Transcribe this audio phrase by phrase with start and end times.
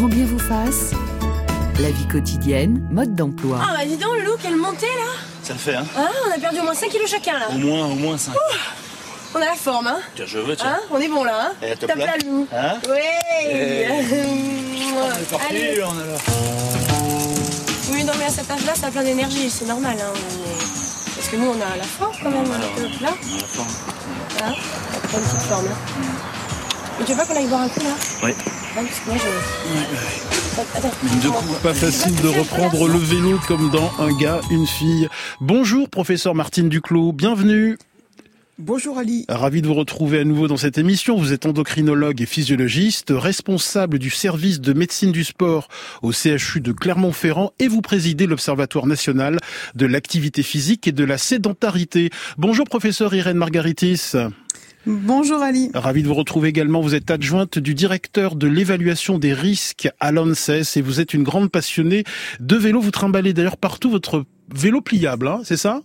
[0.00, 0.92] grand bien vous fasse.
[1.78, 3.58] La vie quotidienne, mode d'emploi.
[3.62, 6.38] Ah bah dis donc Loulou, quelle montée là Ça le fait, hein Hein On a
[6.38, 7.48] perdu au moins 5 kilos chacun là.
[7.50, 8.32] Au moins, au moins 5.
[9.34, 10.70] On a la forme, hein Tiens, je veux, tiens.
[10.70, 12.06] Hein On est bon là, hein Eh, top là.
[12.06, 12.46] la Loulou.
[12.50, 13.88] Hein Ouais.
[14.90, 15.08] Mouah.
[15.18, 15.76] C'est parti, Allez.
[15.76, 16.18] là, on est là.
[17.92, 19.96] Oui, non mais à cet âge-là, ça a plein d'énergie, c'est normal.
[20.00, 20.18] Hein.
[21.14, 23.10] Parce que nous, on a la forme quand même, on est top, là.
[23.22, 23.68] On a la forme.
[24.44, 24.54] Hein
[25.12, 26.39] On a une petite forme, hein.
[27.00, 28.28] Et tu veux pas qu'on aille boire un coup là Oui.
[28.30, 28.34] Ouais,
[28.74, 30.30] parce que moi je...
[31.30, 31.58] Coups.
[31.62, 35.08] Pas facile de reprendre le vélo comme dans Un gars, une fille.
[35.40, 37.78] Bonjour professeur Martine Duclos, bienvenue.
[38.58, 39.24] Bonjour Ali.
[39.30, 41.16] Ravi de vous retrouver à nouveau dans cette émission.
[41.16, 45.68] Vous êtes endocrinologue et physiologiste, responsable du service de médecine du sport
[46.02, 49.38] au CHU de Clermont-Ferrand et vous présidez l'Observatoire national
[49.74, 52.10] de l'activité physique et de la sédentarité.
[52.36, 54.12] Bonjour professeur Irène Margaritis.
[54.86, 55.70] Bonjour Ali.
[55.74, 56.80] Ravi de vous retrouver également.
[56.80, 61.22] Vous êtes adjointe du directeur de l'évaluation des risques à l'ANSES et vous êtes une
[61.22, 62.04] grande passionnée
[62.40, 62.80] de vélo.
[62.80, 65.82] Vous trimballez d'ailleurs partout votre vélo pliable, hein, c'est ça?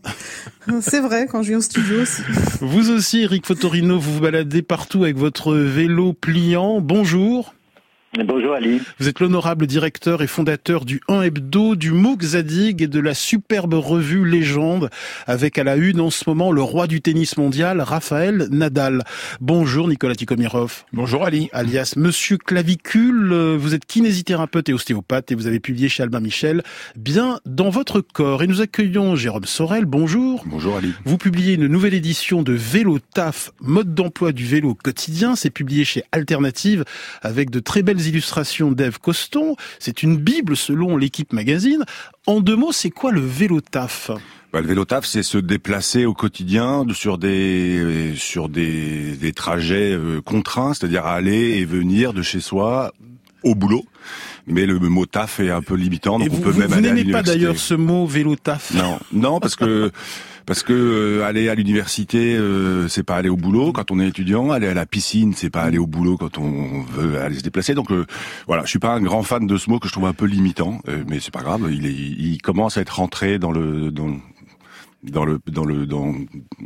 [0.81, 2.21] C'est vrai, quand je viens au studio aussi.
[2.61, 6.79] Vous aussi, Eric Fotorino, vous vous baladez partout avec votre vélo pliant.
[6.79, 7.53] Bonjour.
[8.23, 8.79] Bonjour Ali.
[8.99, 13.13] Vous êtes l'honorable directeur et fondateur du 1 Hebdo, du MOOC Zadig et de la
[13.13, 14.89] superbe revue Légende,
[15.27, 19.03] avec à la une en ce moment le roi du tennis mondial, Raphaël Nadal.
[19.41, 20.85] Bonjour Nicolas Tikomirov.
[20.93, 21.49] Bonjour Ali.
[21.51, 26.19] Alias Monsieur Clavicule, Euh, vous êtes kinésithérapeute et ostéopathe et vous avez publié chez Albin
[26.21, 26.63] Michel
[26.95, 28.43] Bien dans votre corps.
[28.43, 29.85] Et nous accueillons Jérôme Sorel.
[29.85, 30.43] Bonjour.
[30.45, 30.93] Bonjour Ali.
[31.05, 35.35] Vous publiez une nouvelle édition de Vélo Taf, mode d'emploi du vélo quotidien.
[35.35, 36.85] C'est publié chez Alternative
[37.21, 39.55] avec de très belles illustrations d'Ève Coston.
[39.79, 41.83] C'est une bible selon l'équipe magazine.
[42.27, 44.11] En deux mots, c'est quoi le vélo taf
[44.53, 49.93] Bah, le vélo taf, c'est se déplacer au quotidien sur des sur des, des trajets
[49.93, 52.93] euh, contraints, c'est-à-dire aller et venir de chez soi
[53.43, 53.85] au boulot.
[54.47, 56.67] Mais le mot taf est un peu limitant, donc Et vous, on peut vous- même
[56.69, 59.91] vous aller à n'aimez pas d'ailleurs ce mot vélo taf Non, non, parce que
[60.45, 64.07] parce que euh, aller à l'université, euh, c'est pas aller au boulot quand on est
[64.07, 64.51] étudiant.
[64.51, 67.73] Aller à la piscine, c'est pas aller au boulot quand on veut aller se déplacer.
[67.73, 68.05] Donc euh,
[68.47, 70.25] voilà, je suis pas un grand fan de ce mot que je trouve un peu
[70.25, 71.69] limitant, euh, mais c'est pas grave.
[71.71, 74.17] Il est, il commence à être rentré dans le dans
[75.03, 76.13] dans le dans le dans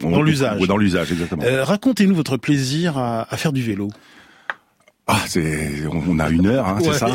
[0.01, 0.61] Dans l'usage.
[0.61, 1.43] Dans l'usage exactement.
[1.45, 3.89] Euh, Racontez-nous votre plaisir à, à faire du vélo.
[5.11, 6.93] Ah, c'est, on on a une heure, hein, c'est Ouais.
[6.97, 7.07] ça.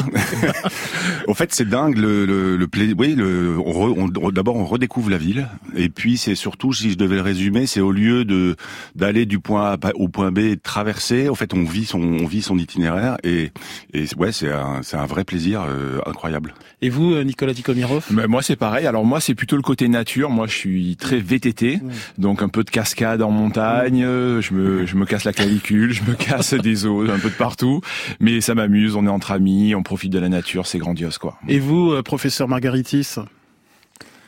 [1.28, 4.64] en fait, c'est dingue le, le, le pla- oui, le, on re- on- d'abord on
[4.64, 8.24] redécouvre la ville, et puis c'est surtout, si je devais le résumer, c'est au lieu
[8.24, 8.56] de
[8.94, 12.00] d'aller du point A au point B et de traverser, en fait, on vit son,
[12.00, 13.52] on vit son itinéraire, et,
[13.92, 16.54] et ouais, c'est un, c'est un vrai plaisir euh, incroyable.
[16.82, 18.86] Et vous, euh, Nicolas Tikomirov Mais moi c'est pareil.
[18.86, 20.28] Alors moi c'est plutôt le côté nature.
[20.30, 21.80] Moi je suis très VTT,
[22.18, 24.02] donc un peu de cascade en montagne.
[24.04, 27.30] euh, Je me je me casse la clavicule, je me casse des os un peu
[27.30, 27.80] de partout.
[28.20, 28.96] Mais ça m'amuse.
[28.96, 31.38] On est entre amis, on profite de la nature, c'est grandiose quoi.
[31.48, 33.16] Et vous, euh, professeur Margaritis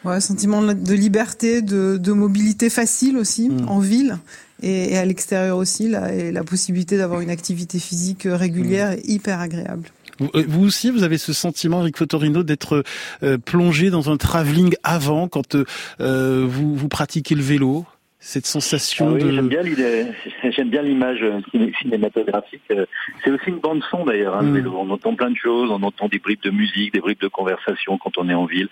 [0.05, 3.69] Ouais, sentiment de liberté, de, de mobilité facile aussi, Mm.
[3.69, 4.19] en ville.
[4.62, 8.93] Et, et à l'extérieur aussi, là, et la possibilité d'avoir une activité physique euh, régulière
[8.93, 9.89] est hyper agréable.
[10.19, 12.84] Vous, euh, vous aussi, vous avez ce sentiment, Eric Fotorino, d'être
[13.22, 15.56] euh, plongé dans un travelling avant quand
[16.00, 17.84] euh, vous, vous pratiquez le vélo?
[18.19, 19.31] Cette Ah sensation oui, de...
[19.31, 20.06] j'aime bien l'idée,
[20.50, 21.22] j'aime bien l'image
[21.53, 22.62] ciné- cinématographique.
[22.71, 22.87] Euh,
[23.22, 24.54] C'est aussi une bande son d'ailleurs, hein, le Mm.
[24.54, 24.75] vélo.
[24.78, 27.99] On entend plein de choses, on entend des bribes de musique, des bribes de conversation
[27.99, 28.69] quand on est en ville.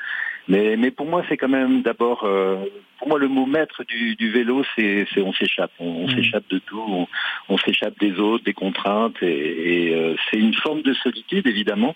[0.48, 2.56] Mais, mais pour moi, c'est quand même d'abord, euh,
[2.98, 6.16] pour moi, le mot maître du, du vélo, c'est on s'échappe, on, on Mm.
[6.16, 7.06] s'échappe de tout, on,
[7.50, 11.94] on s'échappe des autres, des contraintes, et, et, euh, c'est une forme de solitude évidemment,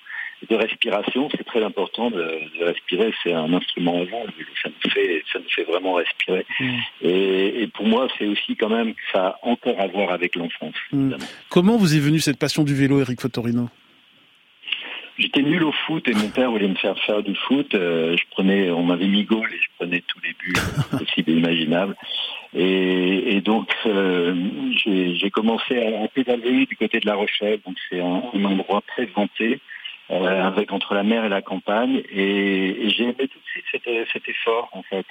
[0.49, 1.29] de respiration.
[1.37, 3.13] C'est très important de, de respirer.
[3.23, 4.27] C'est un instrument vélo.
[4.63, 6.47] Ça nous fait, ça nous fait vraiment respirer.
[6.61, 6.79] Mm.
[7.03, 10.37] Et, et pour moi, c'est aussi quand même que ça a encore à voir avec
[10.37, 10.75] l'enfance.
[10.93, 11.15] Mm.
[11.49, 13.69] Comment vous est venue cette passion du vélo, Eric Fotorino?
[15.19, 17.75] J'étais nul au foot et mon père voulait me faire faire du foot.
[17.75, 20.55] Euh, je prenais, on m'avait mis goal et je prenais tous les buts
[20.97, 21.97] possibles et imaginables.
[22.55, 24.35] Et, et donc euh,
[24.85, 28.81] j'ai commencé à, à pédaler du côté de La Rochelle, donc c'est un, un endroit
[28.87, 29.61] très vanté,
[30.11, 32.03] euh, avec entre la mer et la campagne.
[32.11, 35.07] Et, et j'ai aimé tout de suite cet, cet effort en fait,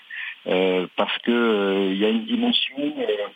[0.47, 2.77] Euh, parce que euh, il y a une dimension.
[2.79, 3.27] euh,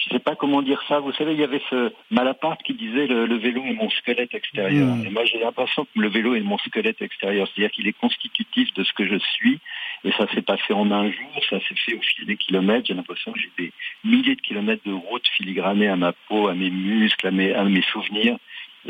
[0.00, 0.98] je sais pas comment dire ça.
[0.98, 4.34] Vous savez, il y avait ce Malaparte qui disait le, le vélo est mon squelette
[4.34, 4.88] extérieur.
[4.96, 5.06] Mm.
[5.06, 7.46] Et moi, j'ai l'impression que le vélo est mon squelette extérieur.
[7.46, 9.58] C'est-à-dire qu'il est constitutif de ce que je suis.
[10.04, 11.32] Et ça s'est pas fait en un jour.
[11.50, 12.86] Ça s'est fait au fil des kilomètres.
[12.88, 13.72] J'ai l'impression que j'ai des
[14.04, 17.64] milliers de kilomètres de route filigranée à ma peau, à mes muscles, à mes, à
[17.64, 18.36] mes souvenirs.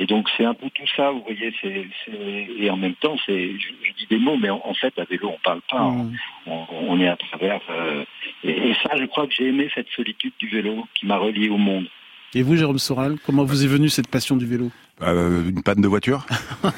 [0.01, 3.17] Et donc c'est un peu tout ça, vous voyez, c'est, c'est- et en même temps,
[3.27, 5.81] c'est, je, je dis des mots, mais en, en fait, à vélo, on parle pas,
[5.91, 6.13] Mm.
[6.47, 7.61] on, on est à travers.
[7.71, 8.05] euh,
[8.45, 11.49] et, et ça, je crois que j'ai aimé cette solitude du vélo qui m'a relié
[11.49, 11.87] au monde.
[12.35, 14.71] Et vous, Jérôme Soral, comment vous est venue cette passion du vélo?
[15.03, 16.27] Euh, Une panne de voiture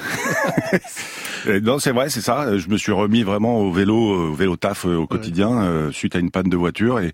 [1.63, 2.57] Non, c'est vrai, c'est ça.
[2.57, 3.97] Je me suis remis vraiment au vélo,
[4.31, 7.13] au vélo taf au quotidien suite à une panne de voiture et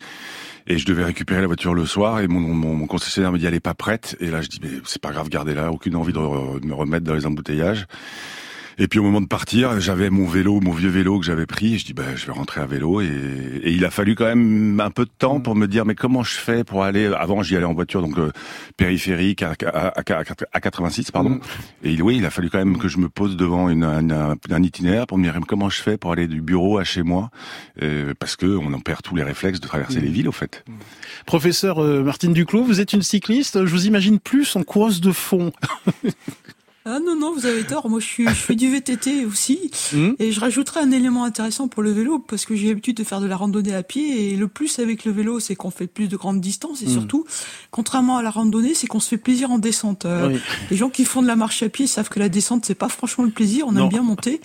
[0.67, 3.55] et je devais récupérer la voiture le soir et mon, mon, concessionnaire me dit elle
[3.55, 4.17] est pas prête.
[4.21, 5.71] Et là je dis mais c'est pas grave gardez-la.
[5.71, 7.87] Aucune envie de, me remettre dans les embouteillages
[8.79, 11.75] et puis au moment de partir, j'avais mon vélo, mon vieux vélo que j'avais pris.
[11.75, 13.01] Et je dis, bah, je vais rentrer à vélo.
[13.01, 15.95] Et, et, il a fallu quand même un peu de temps pour me dire, mais
[15.95, 17.07] comment je fais pour aller?
[17.07, 18.31] Avant, j'y allais en voiture, donc euh,
[18.77, 21.31] périphérique à, à, à, 86, pardon.
[21.31, 21.41] Mm.
[21.85, 25.07] Et oui, il a fallu quand même que je me pose devant une, un itinéraire
[25.07, 27.31] pour me dire comment je fais pour aller du bureau à chez moi,
[27.83, 30.13] euh, parce que on en perd tous les réflexes de traverser les mm.
[30.13, 30.65] villes, au fait.
[30.67, 30.73] Mm.
[31.25, 33.65] Professeur euh, Martine Duclos, vous êtes une cycliste.
[33.65, 35.53] Je vous imagine plus en course de fond.
[36.89, 37.91] Ah non, non, vous avez tort.
[37.91, 39.73] Moi, je, suis, je fais du VTT aussi.
[39.93, 40.13] Hmm.
[40.21, 43.21] Et je rajouterai un élément intéressant pour le vélo, parce que j'ai l'habitude de faire
[43.21, 44.31] de la randonnée à pied.
[44.31, 46.83] Et le plus avec le vélo, c'est qu'on fait plus de grandes distances.
[46.83, 46.91] Et hmm.
[46.91, 47.27] surtout,
[47.73, 50.05] contrairement à la randonnée, c'est qu'on se fait plaisir en descente.
[50.05, 50.39] Euh,
[50.71, 52.89] les gens qui font de la marche à pied savent que la descente, c'est pas
[52.89, 53.67] franchement le plaisir.
[53.67, 54.41] On aime bien monter.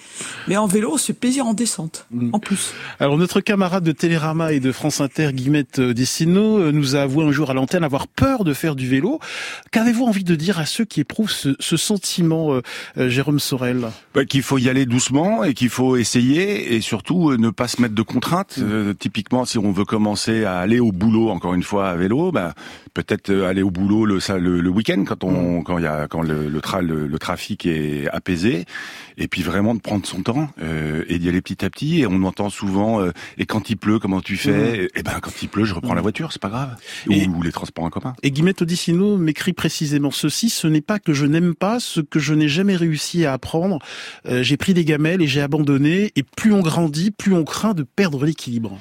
[0.48, 2.32] Mais en vélo, c'est plaisir en descente, hmm.
[2.34, 2.74] en plus.
[3.00, 7.02] Alors, notre camarade de Télérama et de France Inter, Guillemette euh, Dessino, euh, nous a
[7.02, 9.20] avoué un jour à l'antenne avoir peur de faire du vélo.
[9.70, 12.31] Qu'avez-vous envie de dire à ceux qui éprouvent ce, ce sentiment
[12.98, 17.38] Jérôme Sorel bah, Qu'il faut y aller doucement et qu'il faut essayer et surtout euh,
[17.38, 18.58] ne pas se mettre de contraintes.
[18.58, 18.64] Mm.
[18.64, 22.32] Euh, typiquement, si on veut commencer à aller au boulot, encore une fois à vélo,
[22.32, 22.54] bah,
[22.94, 25.64] peut-être euh, aller au boulot le, le, le week-end quand on mm.
[25.64, 28.66] quand il y a quand le, le, tra, le, trafic est apaisé
[29.18, 32.08] et puis vraiment de prendre son temps euh, et d'y aller petit à petit et
[32.08, 33.00] on entend souvent
[33.38, 34.76] et quand il pleut comment tu fais mm.
[34.76, 36.76] et, eh ben quand il pleut je reprends la voiture c'est pas grave
[37.10, 41.00] et, ou, les transports en commun et Guillemette Odissino m'écrit précisément ceci ce n'est pas
[41.00, 43.80] que je n'aime pas ce que je n'ai jamais réussi à apprendre.
[44.26, 46.12] Euh, j'ai pris des gamelles et j'ai abandonné.
[46.16, 48.80] Et plus on grandit, plus on craint de perdre l'équilibre.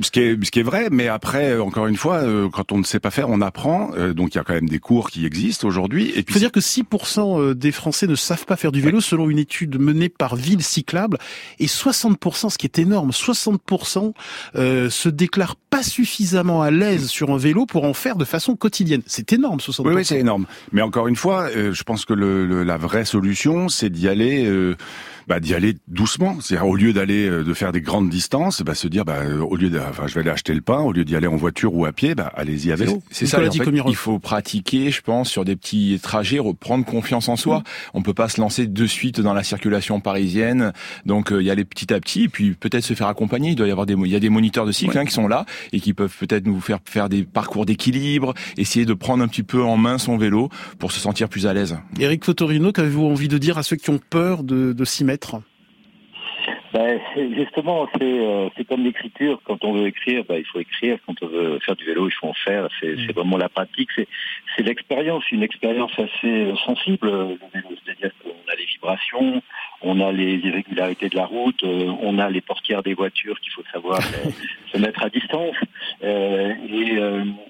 [0.00, 2.72] Ce qui est, ce qui est vrai, mais après, euh, encore une fois, euh, quand
[2.72, 3.90] on ne sait pas faire, on apprend.
[4.14, 6.12] donc il y a quand même des cours qui existent aujourd'hui.
[6.16, 9.38] Il faut dire que 6% des Français ne savent pas faire du vélo, selon une
[9.38, 11.18] étude menée par Ville Cyclable,
[11.58, 14.12] et 60%, ce qui est énorme, 60%
[14.54, 19.02] se déclarent pas suffisamment à l'aise sur un vélo pour en faire de façon quotidienne.
[19.06, 19.82] C'est énorme, 60%.
[19.84, 20.46] Oui, oui c'est énorme.
[20.70, 24.76] Mais encore une fois, je pense que le, la vraie solution, c'est d'y aller euh,
[25.28, 26.36] bah, d'y aller doucement.
[26.40, 29.40] C'est-à-dire au lieu d'aller euh, de faire des grandes distances, bah, se dire bah, euh,
[29.40, 31.36] au lieu de, enfin, je vais aller acheter le pain, au lieu d'y aller en
[31.36, 33.02] voiture ou à pied, bah, allez-y à vélo.
[33.10, 33.38] C'est ça.
[33.38, 37.62] En fait, il faut pratiquer, je pense, sur des petits trajets, reprendre confiance en soi.
[37.94, 40.72] On peut pas se lancer de suite dans la circulation parisienne.
[41.06, 43.50] Donc il y aller petit à petit, et puis peut-être se faire accompagner.
[43.50, 45.28] Il doit y avoir des, il y a des moniteurs de cycle hein, qui sont
[45.28, 49.28] là et qui peuvent peut-être nous faire faire des parcours d'équilibre, essayer de prendre un
[49.28, 50.48] petit peu en main son vélo
[50.78, 51.76] pour se sentir plus à l'aise.
[51.98, 55.13] Eric Fotorino, qu'avez-vous envie de dire à ceux qui ont peur de, de s'y mettre?
[56.74, 56.98] Ben,
[57.36, 59.40] justement, euh, c'est comme l'écriture.
[59.44, 60.98] Quand on veut écrire, ben, il faut écrire.
[61.06, 62.66] Quand on veut faire du vélo, il faut en faire.
[62.80, 63.12] C'est mm.
[63.12, 63.90] vraiment la pratique.
[63.94, 67.38] C'est l'expérience, une expérience assez euh, sensible.
[67.52, 69.40] C'est-à-dire qu'on a les vibrations,
[69.82, 73.52] on a les irrégularités de la route, euh, on a les portières des voitures qu'il
[73.52, 74.02] faut savoir
[74.72, 75.56] se mettre à distance.
[76.02, 76.98] et,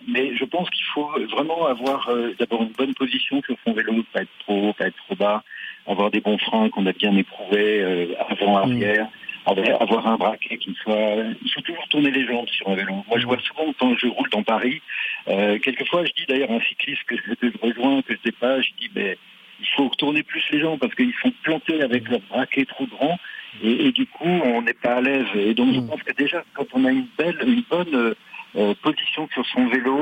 [0.06, 4.20] mais je pense qu'il faut vraiment avoir d'abord une bonne position sur son vélo, pas
[4.20, 5.42] être trop haut, pas être trop bas
[5.86, 9.08] avoir des bons freins qu'on a bien éprouvés euh, avant, arrière.
[9.46, 11.16] avoir un braquet qui soit...
[11.42, 13.04] Il faut toujours tourner les jambes sur un vélo.
[13.08, 14.80] Moi, je vois souvent quand je roule dans Paris,
[15.28, 18.60] euh, quelquefois, je dis d'ailleurs à un cycliste que, je rejoins, que je sais pas,
[18.60, 19.18] je dis, mais
[19.60, 23.18] il faut tourner plus les jambes parce qu'ils sont plantés avec leur braquet trop grand
[23.62, 25.26] et, et du coup, on n'est pas à l'aise.
[25.34, 25.88] Et donc, je mm.
[25.88, 28.14] pense que déjà, quand on a une belle, une bonne
[28.56, 29.96] euh, euh, position sur son vélo,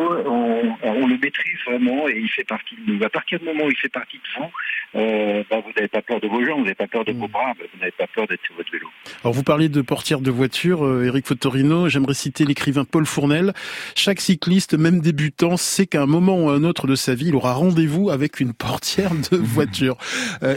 [0.82, 3.04] on, le maîtrise vraiment et il fait partie de nous.
[3.04, 4.50] À partir du moment où il fait partie de vous,
[4.94, 7.28] euh, bah, vous n'avez pas peur de vos jambes, vous n'avez pas peur de vos
[7.28, 7.30] mm.
[7.30, 8.88] bras, vous n'avez pas peur d'être sur votre vélo.
[9.22, 13.52] Alors vous parliez de portière de voiture, euh, Eric Fotorino, j'aimerais citer l'écrivain Paul Fournel.
[13.94, 17.28] Chaque cycliste, même débutant, sait qu'à un moment ou à un autre de sa vie,
[17.28, 19.96] il aura rendez-vous avec une portière de voiture.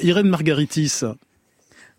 [0.03, 1.01] Irène Margaritis,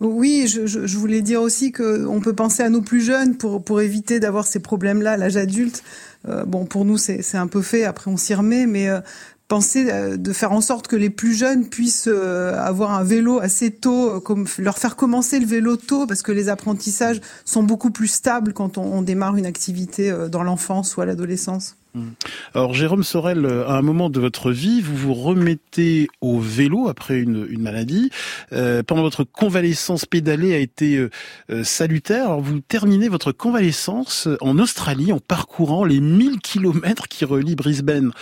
[0.00, 3.81] oui, je, je, voulais dire aussi qu'on peut penser à nos plus jeunes pour, pour
[3.81, 5.83] éviter d'avoir ces problèmes-là à l'âge adulte.
[6.29, 9.00] Euh, bon, pour nous, c'est un peu fait, après on s'y remet, mais euh,
[9.49, 13.71] penser euh, de faire en sorte que les plus jeunes puissent avoir un vélo assez
[13.71, 18.09] tôt, comme leur faire commencer le vélo tôt, parce que les apprentissages sont beaucoup plus
[18.09, 21.76] stables quand on, on démarre une activité dans l'enfance ou à l'adolescence.
[21.97, 22.11] Mm.
[22.55, 27.19] Alors Jérôme Sorel, à un moment de votre vie, vous vous remettez au vélo après
[27.19, 28.11] une, maladie.
[28.53, 31.11] Euh, pendant votre convalescence pédalée a été euh,
[31.50, 32.26] euh, salutaire.
[32.26, 38.12] Alors vous terminez votre convalescence en Australie en parcourant les 1000 kilomètres qui relient Brisbane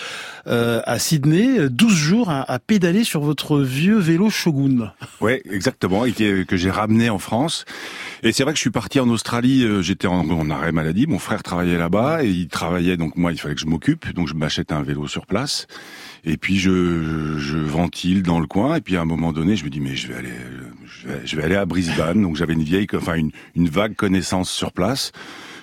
[0.46, 4.92] à Sydney, 12 jours à, pédaler sur votre vieux vélo Shogun.
[5.20, 7.64] Oui, exactement, et que j'ai ramené en France.
[8.26, 11.18] Et c'est vrai que je suis parti en Australie, j'étais en, en, arrêt maladie, mon
[11.18, 14.34] frère travaillait là-bas et il travaillait, donc moi il fallait que je m'occupe, donc je
[14.34, 15.66] m'achète un vélo sur place.
[16.24, 18.76] Et puis je, je ventile dans le coin.
[18.76, 20.32] Et puis à un moment donné, je me dis mais je vais aller,
[21.24, 22.22] je vais, aller à Brisbane.
[22.22, 25.12] Donc j'avais une vieille, enfin une, une vague connaissance sur place.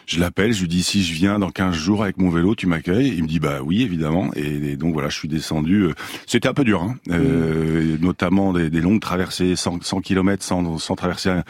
[0.06, 2.68] Je l'appelle, je lui dis si je viens dans 15 jours avec mon vélo, tu
[2.68, 3.14] m'accueilles?
[3.16, 4.30] Il me dit bah oui évidemment.
[4.36, 5.86] Et, donc voilà, je suis descendu.
[5.86, 5.94] Euh,
[6.28, 10.78] c'était un peu dur, hein, euh, notamment des, des, longues traversées, 100, 100 km sans,
[10.78, 11.44] sans traverser un,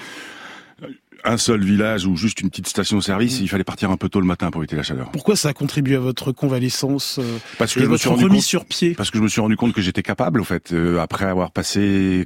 [1.24, 3.44] un seul village ou juste une petite station-service, mm.
[3.44, 5.12] il fallait partir un peu tôt le matin pour éviter la chaleur.
[5.12, 8.42] Pourquoi ça a contribué à votre convalescence euh, Parce que je me suis rendu compte,
[8.42, 8.94] sur pied?
[8.94, 11.52] Parce que je me suis rendu compte que j'étais capable, en fait, euh, après avoir
[11.52, 12.26] passé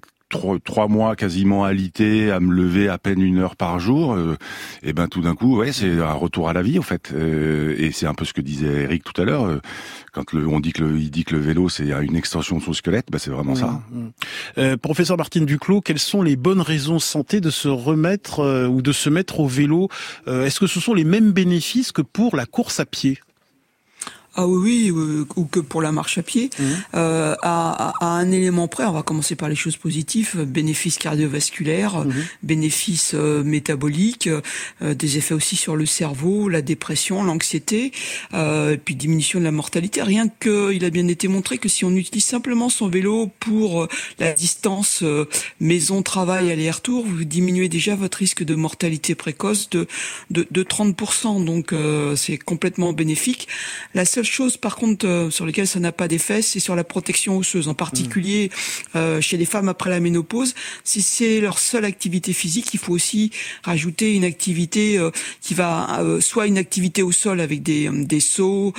[0.63, 4.37] trois, mois quasiment alité, à me lever à peine une heure par jour, euh,
[4.83, 7.11] et ben tout d'un coup, ouais, c'est un retour à la vie en fait.
[7.13, 9.45] Euh, et c'est un peu ce que disait Eric tout à l'heure.
[9.45, 9.61] Euh,
[10.13, 12.63] quand le, on dit que le, il dit que le vélo c'est une extension de
[12.63, 13.81] son squelette, ben c'est vraiment ça.
[13.91, 14.77] Mmh, mmh.
[14.77, 19.09] professeur Martine Duclos, quelles sont les bonnes raisons santé de se remettre ou de se
[19.09, 19.89] mettre au vélo?
[20.27, 23.19] Est-ce que ce sont les mêmes bénéfices que pour la course à pied?
[24.35, 26.49] Ah oui, oui, ou que pour la marche à pied.
[26.59, 26.63] Mmh.
[26.95, 32.05] Euh, à, à, un élément près, on va commencer par les choses positives, bénéfices cardiovasculaires,
[32.05, 32.13] mmh.
[32.43, 34.29] bénéfices euh, métaboliques,
[34.81, 37.91] euh, des effets aussi sur le cerveau, la dépression, l'anxiété,
[38.33, 40.01] euh, puis diminution de la mortalité.
[40.01, 43.83] Rien que, il a bien été montré que si on utilise simplement son vélo pour
[43.83, 43.87] euh,
[44.19, 45.03] la distance
[45.59, 49.87] maison-travail aller-retour, vous diminuez déjà votre risque de mortalité précoce de,
[50.29, 51.43] de, de 30%.
[51.45, 51.73] Donc
[52.15, 53.47] c'est complètement bénéfique.
[53.93, 56.83] La seule chose, par contre, euh, sur lesquelles ça n'a pas d'effet, c'est sur la
[56.83, 58.97] protection osseuse, en particulier mmh.
[58.97, 60.55] euh, chez les femmes après la ménopause.
[60.83, 63.31] Si c'est leur seule activité physique, il faut aussi
[63.63, 68.73] rajouter une activité euh, qui va soit une activité au sol avec des, des sauts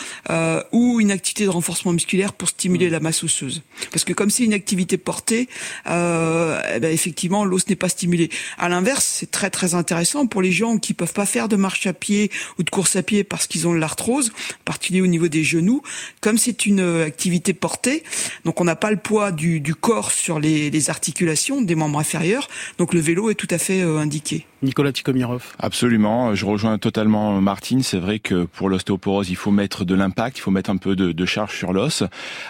[0.73, 2.93] ou une activité de renforcement musculaire pour stimuler mmh.
[2.93, 3.63] la masse osseuse.
[3.91, 5.49] Parce que comme c'est une activité portée,
[5.87, 8.31] eh ben, effectivement, l'os n'est pas stimulé.
[8.59, 11.87] À l'inverse, c'est très très intéressant pour les gens qui peuvent pas faire de marche
[11.87, 15.07] à pied ou de course à pied parce qu'ils ont de l'arthrose, en particulier au
[15.07, 15.83] niveau des genoux,
[16.21, 18.03] comme c'est une euh, activité portée,
[18.45, 22.95] donc on n'a pas le poids du, corps sur les, articulations des membres inférieurs, donc
[22.95, 24.47] le vélo est tout à fait euh, indiqué.
[24.63, 25.55] Nicolas Tikomirov.
[25.59, 27.83] Absolument, je rejoins totalement Martine.
[27.83, 30.97] C'est vrai que pour l'ostéoporose, il faut mettre de l'impact, il faut mettre un peu
[30.97, 32.03] de, de charge sur l'os.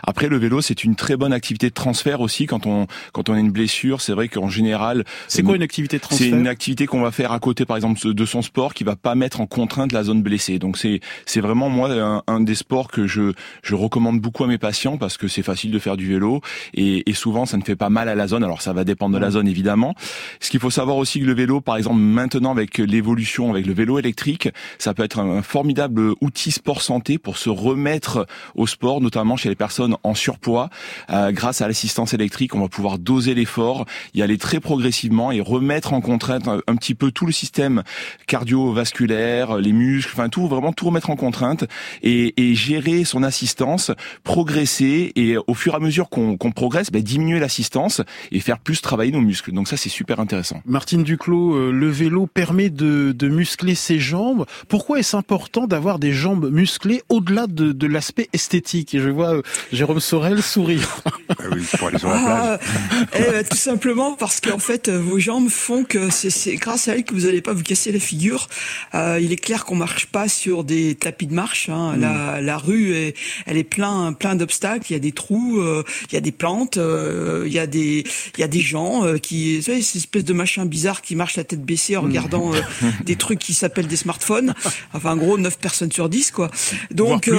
[0.04, 3.34] Après, le vélo, c'est une très bonne activité de transfert aussi quand on quand on
[3.34, 4.00] a une blessure.
[4.00, 7.10] C'est vrai qu'en général, c'est quoi une activité de transfert C'est une activité qu'on va
[7.10, 10.04] faire à côté, par exemple, de son sport, qui va pas mettre en contrainte la
[10.04, 10.58] zone blessée.
[10.58, 13.32] Donc c'est c'est vraiment moi un, un, des sports que je
[13.62, 16.40] je recommande beaucoup à mes patients parce que c'est facile de faire du vélo
[16.72, 18.44] et, et souvent ça ne fait pas mal à la zone.
[18.44, 19.94] Alors ça va dépendre de la zone évidemment.
[20.40, 23.74] Ce qu'il faut savoir aussi que le vélo, par exemple maintenant avec l'évolution, avec le
[23.74, 24.48] vélo électrique,
[24.78, 29.48] ça peut être un formidable outil sport santé pour se remettre au sport, notamment chez
[29.48, 30.70] les personnes en surpoids.
[31.10, 35.40] Euh, grâce à l'assistance électrique, on va pouvoir doser l'effort, y aller très progressivement et
[35.40, 37.82] remettre en contrainte un, petit peu tout le système
[38.26, 41.64] cardiovasculaire, les muscles, enfin tout, vraiment tout remettre en contrainte
[42.02, 43.90] et, et gérer son assistance,
[44.24, 48.80] progresser et au fur et à mesure qu'on progresse, ben, diminuer l'assistance et faire plus
[48.80, 49.52] travailler nos muscles.
[49.52, 50.60] Donc ça c'est super intéressant.
[50.66, 54.46] Martine Duclos, euh, vélo permet de, de muscler ses jambes.
[54.68, 58.94] Pourquoi est-ce important d'avoir des jambes musclées au-delà de, de l'aspect esthétique?
[58.94, 61.02] Et je vois euh, Jérôme Sorel sourire.
[61.28, 62.58] Ah oui, pour aller sur la plage.
[62.92, 66.94] Ah, ben, tout simplement parce qu'en fait, euh, vos jambes font que c'est grâce à
[66.94, 68.48] elles que vous n'allez pas vous casser la figure.
[68.94, 71.68] Euh, il est clair qu'on marche pas sur des tapis de marche.
[71.68, 71.96] Hein.
[71.96, 72.00] Mm.
[72.00, 73.14] La, la, rue, est,
[73.46, 74.86] elle est plein, plein d'obstacles.
[74.90, 77.66] Il y a des trous, euh, il y a des plantes, euh, il y a
[77.66, 78.04] des,
[78.36, 81.44] il y a des gens qui, c'est cette espèce de machin bizarre qui marche la
[81.44, 82.06] tête baissée en mm.
[82.06, 82.50] regardant
[83.04, 84.54] des trucs qui s'appellent des smartphones.
[84.92, 86.50] Enfin, en gros, 9 personnes sur 10, quoi.
[86.90, 87.30] Donc,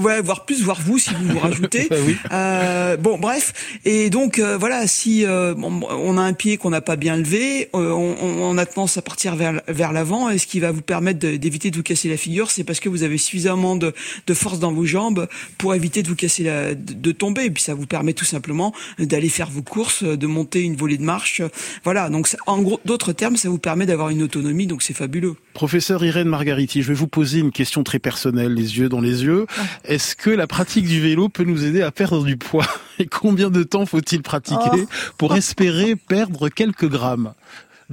[0.00, 1.86] Ouais, voire plus, voire vous si vous vous rajoutez.
[1.90, 2.16] Bah oui.
[2.30, 3.52] euh, bon, bref.
[3.84, 7.68] Et donc euh, voilà, si euh, on a un pied qu'on n'a pas bien levé,
[7.74, 10.30] euh, on, on, a tendance à partir vers vers l'avant.
[10.30, 12.88] Et ce qui va vous permettre d'éviter de, vous casser la figure, c'est parce que
[12.88, 13.92] vous avez suffisamment de,
[14.26, 17.44] de force dans vos jambes pour éviter de vous casser la, de, tomber.
[17.44, 20.96] Et puis ça vous permet tout simplement d'aller faire vos courses, de monter une volée
[20.96, 21.42] de marche.
[21.84, 22.08] Voilà.
[22.08, 24.66] Donc en gros, d'autres termes, ça vous permet d'avoir une autonomie.
[24.66, 25.34] Donc c'est fabuleux.
[25.54, 29.24] Professeur Irène Margariti, je vais vous poser une question très personnelle, les yeux dans les
[29.24, 29.46] yeux.
[29.84, 32.66] Est-ce que la pratique du vélo peut nous aider à perdre du poids?
[32.98, 34.86] Et combien de temps faut-il pratiquer oh.
[35.18, 37.34] pour espérer perdre quelques grammes?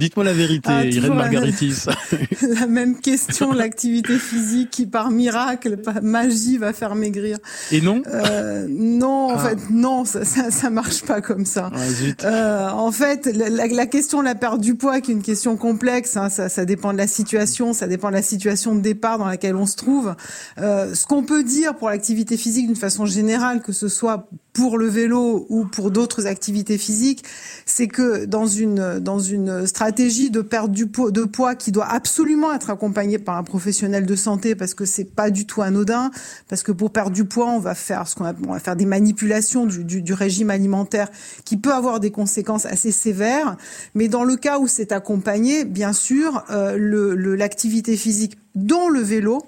[0.00, 1.84] Dites-moi la vérité, ah, Irène Margaritis.
[2.40, 7.36] La, même question, l'activité physique qui par miracle, par magie va faire maigrir.
[7.70, 9.38] Et non euh, Non, en ah.
[9.38, 11.70] fait, non, ça, ça, ça, marche pas comme ça.
[11.74, 15.22] Ah, euh, en fait, la, la, question de la perte du poids, qui est une
[15.22, 18.80] question complexe, hein, ça, ça, dépend de la situation, ça dépend de la situation de
[18.80, 20.14] départ dans laquelle on se trouve.
[20.58, 24.78] Euh, ce qu'on peut dire pour l'activité physique d'une façon générale, que ce soit pour
[24.78, 27.24] le vélo ou pour d'autres activités physiques,
[27.66, 32.70] c'est que dans une dans une stratégie de perte de poids qui doit absolument être
[32.70, 36.10] accompagnée par un professionnel de santé parce que c'est pas du tout anodin,
[36.48, 38.86] parce que pour perdre du poids, on va faire ce qu'on on va faire des
[38.86, 41.08] manipulations du, du, régime alimentaire
[41.44, 43.56] qui peut avoir des conséquences assez sévères.
[43.94, 49.42] Mais dans le cas où c'est accompagné, bien sûr, euh, l'activité physique, dont le vélo,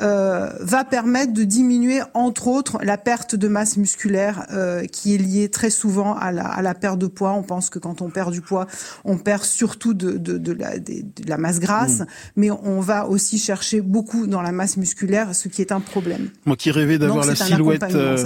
[0.00, 5.18] euh, va permettre de diminuer, entre autres, la perte de masse musculaire euh, qui est
[5.18, 7.32] liée très souvent à la, à la, perte de poids.
[7.32, 8.66] On pense que quand on perd du poids,
[9.04, 12.06] on perd surtout de, de, de, la, de la, masse grasse, mmh.
[12.36, 16.30] mais on va aussi chercher beaucoup dans la masse musculaire, ce qui est un problème.
[16.44, 18.18] Moi qui rêvais d'avoir la silhouette, euh,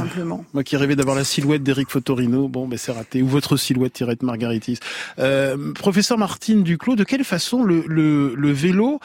[0.54, 3.22] moi qui rêvais d'avoir la silhouette d'Eric Fotorino, bon, ben c'est raté.
[3.22, 4.78] Ou votre silhouette, Tirette Margaritis.
[5.18, 9.00] Euh, professeur Martine Duclos, de quelle façon le, le, le vélo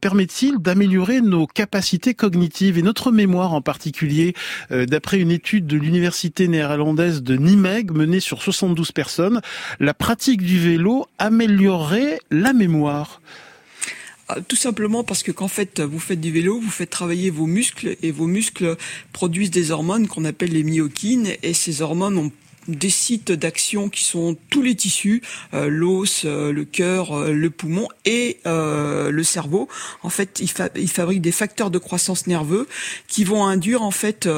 [0.00, 4.34] permet-il d'améliorer nos capacités cognitive et notre mémoire en particulier,
[4.70, 9.40] euh, d'après une étude de l'université néerlandaise de Nimeg menée sur 72 personnes,
[9.80, 13.20] la pratique du vélo améliorerait la mémoire.
[14.30, 17.96] Ah, tout simplement parce que fait, vous faites du vélo, vous faites travailler vos muscles
[18.02, 18.76] et vos muscles
[19.12, 22.32] produisent des hormones qu'on appelle les myokines et ces hormones ont
[22.68, 25.22] des sites d'action qui sont tous les tissus,
[25.54, 29.68] euh, l'os, euh, le cœur, euh, le poumon et le cerveau.
[30.02, 32.66] En fait, ils, fa fabriquent des facteurs de croissance nerveux
[33.06, 34.28] qui vont induire en fait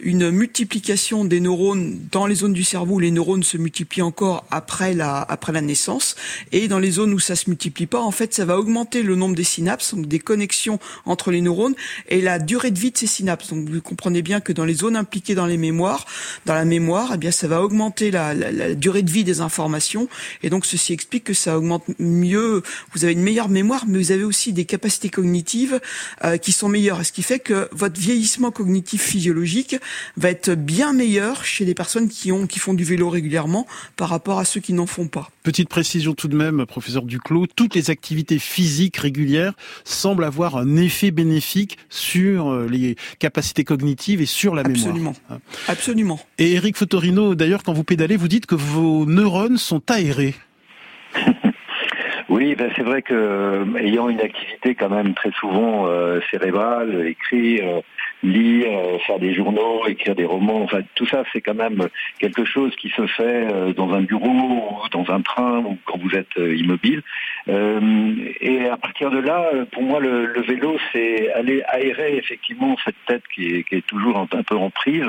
[0.00, 4.44] une multiplication des neurones dans les zones du cerveau où les neurones se multiplient encore
[4.50, 6.16] après la après la naissance
[6.52, 9.16] et dans les zones où ça se multiplie pas, en fait, ça va augmenter le
[9.16, 11.74] nombre des synapses, donc des connexions entre les neurones
[12.08, 13.48] et la durée de vie de ces synapses.
[13.48, 16.06] Donc vous comprenez bien que dans les zones impliquées dans les mémoires,
[16.46, 17.79] dans la mémoire, eh bien ça va augmenter
[18.10, 20.08] la, durée de vie des informations
[20.42, 22.62] et donc ceci explique que ça augmente mieux.
[22.92, 25.80] Vous avez une meilleure mémoire, mais vous avez aussi des capacités cognitives
[26.24, 29.76] euh, qui sont meilleures, ce qui fait que votre vieillissement cognitif physiologique
[30.16, 34.08] va être bien meilleur chez les personnes qui ont qui font du vélo régulièrement par
[34.08, 35.30] rapport à ceux qui n'en font pas.
[35.42, 39.54] Petite précision tout de même, professeur Duclos, toutes les activités physiques régulières
[39.84, 44.88] semblent avoir un effet bénéfique sur euh, les capacités cognitives et sur la mémoire.
[44.88, 45.14] Absolument.
[45.68, 46.20] Absolument.
[46.38, 50.34] Et Eric Fotorino, d'ailleurs, quand vous pédalez, vous dites que vos neurones sont aérés.
[52.30, 57.08] Oui, ben c'est vrai que euh, ayant une activité quand même très souvent euh, cérébrale,
[57.08, 57.82] écrire,
[58.22, 61.88] lire, euh, faire des journaux, écrire des romans, enfin tout ça c'est quand même
[62.20, 66.14] quelque chose qui se fait euh, dans un bureau dans un train ou quand vous
[66.14, 67.02] êtes euh, immobile.
[67.48, 73.02] et à partir de là, pour moi le, le vélo c'est aller aérer effectivement cette
[73.06, 75.06] tête qui est, qui est toujours un, un, peu en prise.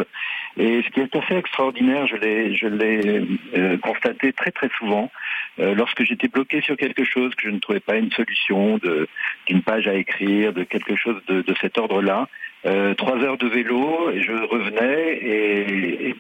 [0.58, 5.12] Et ce qui est assez extraordinaire, je l'ai je l'ai constaté très très souvent
[5.58, 8.80] lorsque j'étais bloqué sur quelque chose que je ne trouvais pas une solution
[9.48, 12.28] d'une page à écrire, de quelque chose de, de cet ordre-là.
[12.66, 16.16] Euh, trois heures de vélo et je revenais et, et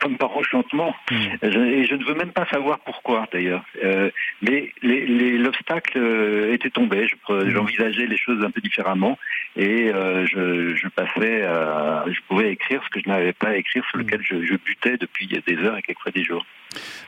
[0.00, 0.94] comme par enchantement.
[1.10, 1.46] Mmh.
[1.46, 3.64] et je ne veux même pas savoir pourquoi d'ailleurs.
[3.84, 4.10] Euh,
[4.42, 7.06] mais l'obstacle euh, était tombé.
[7.28, 7.50] Mmh.
[7.50, 9.18] J'envisageais les choses un peu différemment
[9.56, 13.56] et euh, je, je, passais, à, je pouvais écrire ce que je n'avais pas à
[13.56, 16.44] écrire, sur lequel je, je butais depuis des heures et quelquefois des jours.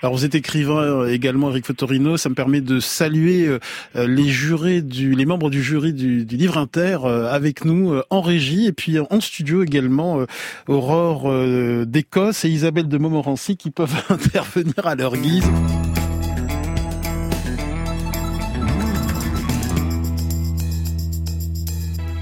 [0.02, 2.16] Alors vous êtes écrivain euh, également, Eric Fotorino.
[2.16, 3.58] Ça me permet de saluer euh,
[3.94, 8.20] les jurés, du, les membres du jury du, du livre inter euh, avec nous en
[8.20, 10.24] régie et puis en studio également
[10.66, 11.32] Aurore
[11.86, 15.50] d'Écosse et Isabelle de Montmorency qui peuvent intervenir à leur guise.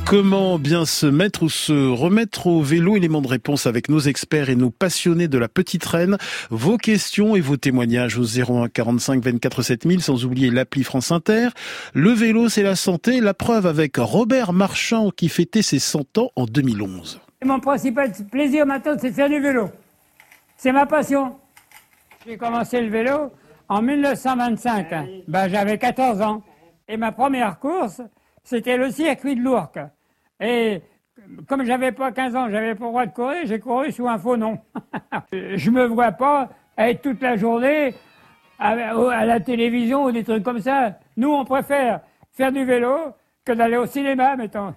[0.08, 4.50] Comment bien se mettre ou se remettre au vélo Élément de réponse avec nos experts
[4.50, 6.16] et nos passionnés de la petite reine.
[6.48, 11.48] Vos questions et vos témoignages au 01 45 24 7000 sans oublier l'appli France Inter.
[11.92, 13.20] Le vélo, c'est la santé.
[13.20, 17.20] La preuve avec Robert Marchand qui fêtait ses 100 ans en 2011.
[17.44, 19.70] Mon principal plaisir maintenant, c'est de faire du vélo.
[20.56, 21.34] C'est ma passion.
[22.24, 23.32] J'ai commencé le vélo
[23.68, 24.86] en 1925.
[25.26, 26.44] Ben, j'avais 14 ans.
[26.88, 28.00] Et ma première course,
[28.44, 29.80] c'était le circuit de l'Ourcq.
[30.40, 30.82] Et
[31.48, 34.18] comme j'avais pas 15 ans, j'avais pas le droit de courir, j'ai couru sous un
[34.18, 34.58] faux nom.
[35.32, 37.94] je me vois pas être toute la journée
[38.58, 38.74] à,
[39.24, 40.98] la télévision ou des trucs comme ça.
[41.16, 42.00] Nous, on préfère
[42.32, 42.96] faire du vélo
[43.44, 44.74] que d'aller au cinéma, mettons.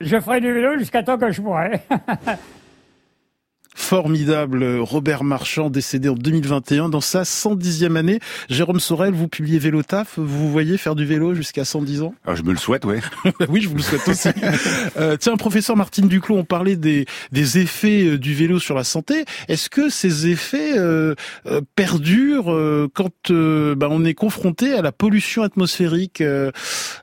[0.00, 1.80] Je ferai du vélo jusqu'à temps que je pourrai.
[3.92, 8.20] formidable Robert Marchand, décédé en 2021 dans sa 110e année.
[8.48, 12.14] Jérôme Sorel, vous publiez Vélotaf, vous voyez faire du vélo jusqu'à 110 ans?
[12.24, 13.02] Alors, Je me le souhaite, ouais.
[13.50, 14.30] oui, je vous le souhaite aussi.
[14.96, 18.84] euh, tiens, professeur Martine Duclos, on parlait des, des effets euh, du vélo sur la
[18.84, 19.26] santé.
[19.48, 24.80] Est-ce que ces effets euh, euh perdurent euh, quand euh, bah, on est confronté à
[24.80, 26.22] la pollution atmosphérique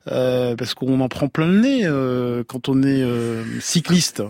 [0.06, 3.06] Parce qu'on en prend plein le nez quand on est
[3.60, 4.24] cycliste?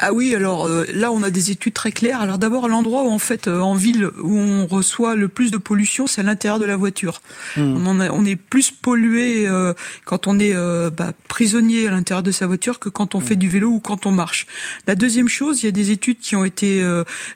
[0.00, 2.20] Ah oui, alors euh, là on a des études très claires.
[2.20, 5.56] Alors d'abord l'endroit où en fait euh, en ville où on reçoit le plus de
[5.56, 7.20] pollution, c'est à l'intérieur de la voiture.
[7.56, 7.84] Hmm.
[7.84, 10.54] On, on, est plus pollué euh, quand on est
[10.90, 13.24] bah, prisonnier à l'intérieur de sa voiture que quand on hmm.
[13.24, 14.46] fait du vélo ou quand on marche.
[14.86, 16.84] La deuxième chose, il y a des études qui ont été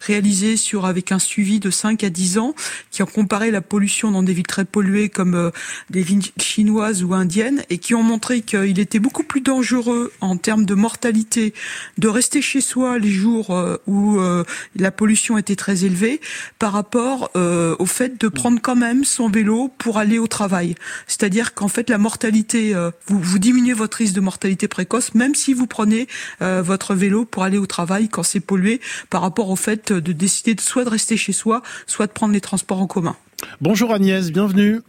[0.00, 2.54] réalisées sur avec un suivi de 5 à 10 ans
[2.90, 5.50] qui ont comparé la pollution dans des villes très polluées comme
[5.90, 10.36] des villes chinoises ou indiennes et qui ont montré qu'il était beaucoup plus dangereux en
[10.36, 11.54] termes de mortalité
[11.98, 14.44] de rester chez chez soi les jours euh, où euh,
[14.76, 16.20] la pollution était très élevée
[16.58, 20.74] par rapport euh, au fait de prendre quand même son vélo pour aller au travail.
[21.06, 22.74] C'est-à-dire qu'en fait la mortalité,
[23.06, 26.06] vous, vous diminuez votre risque de mortalité précoce même si vous prenez
[26.40, 30.54] votre vélo pour aller au travail quand c'est pollué par rapport au fait de décider
[30.60, 33.16] soit de rester chez soi, soit de prendre les transports en commun.
[33.60, 34.80] Bonjour Agnès, bienvenue.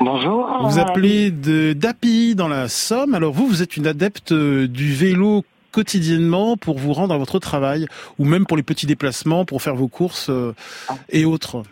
[0.00, 0.68] Bonjour.
[0.68, 3.14] Vous appelez de d'Api dans la Somme.
[3.14, 7.86] Alors vous, vous êtes une adepte du vélo quotidiennement pour vous rendre à votre travail
[8.18, 10.54] ou même pour les petits déplacements, pour faire vos courses euh,
[11.08, 11.64] et autres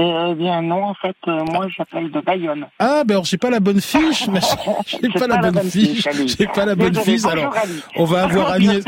[0.00, 2.66] eh bien non, en fait, euh, moi j'appelle de Bayonne.
[2.78, 4.28] Ah, ben alors j'ai pas la bonne fiche,
[4.86, 6.06] j'ai pas, la bonne fiche,
[6.38, 7.24] j'ai pas la bonne fiche.
[7.24, 7.52] Alors,
[7.96, 8.84] on va avoir Agnès,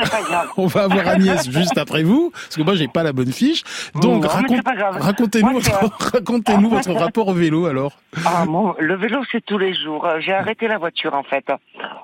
[0.57, 3.65] on va avoir Agnès juste après vous, parce que moi j'ai pas la bonne fiche.
[3.97, 7.99] Donc racontez-nous votre, racontez-nous votre rapport au vélo alors.
[8.25, 10.07] Ah bon, le vélo c'est tous les jours.
[10.21, 11.45] J'ai arrêté la voiture en fait.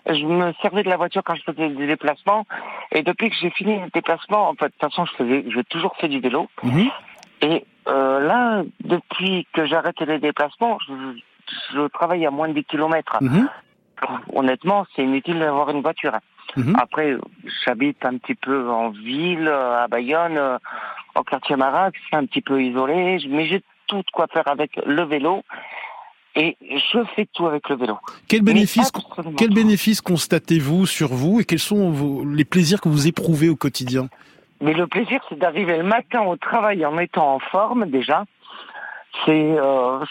[0.08, 2.44] Je me servais de la voiture quand je faisais des déplacements,
[2.90, 5.64] et depuis que j'ai fini les déplacements, en fait, de toute façon je faisais, j'ai
[5.64, 6.48] toujours fait du vélo.
[6.64, 6.90] Mhm.
[7.42, 10.92] Et euh, là, depuis que j'arrête les déplacements, je,
[11.74, 13.16] je, travaille à moins de 10 kilomètres.
[13.20, 13.48] Mhm.
[14.34, 16.12] Honnêtement, c'est inutile d'avoir une voiture.
[16.56, 16.76] Mhm.
[16.80, 17.16] Après,
[17.64, 20.58] j'habite un petit peu en ville, à Bayonne,
[21.14, 25.02] au quartier Marac, c'est un petit peu isolé, mais j'ai tout quoi faire avec le
[25.04, 25.42] vélo.
[26.38, 27.96] Et je fais tout avec le vélo.
[28.28, 28.92] Quel bénéfice,
[29.38, 33.56] quel bénéfice constatez-vous sur vous et quels sont vos, les plaisirs que vous éprouvez au
[33.56, 34.08] quotidien?
[34.60, 38.24] Mais le plaisir, c'est d'arriver le matin au travail en étant en forme déjà.
[39.24, 40.04] C'est euh,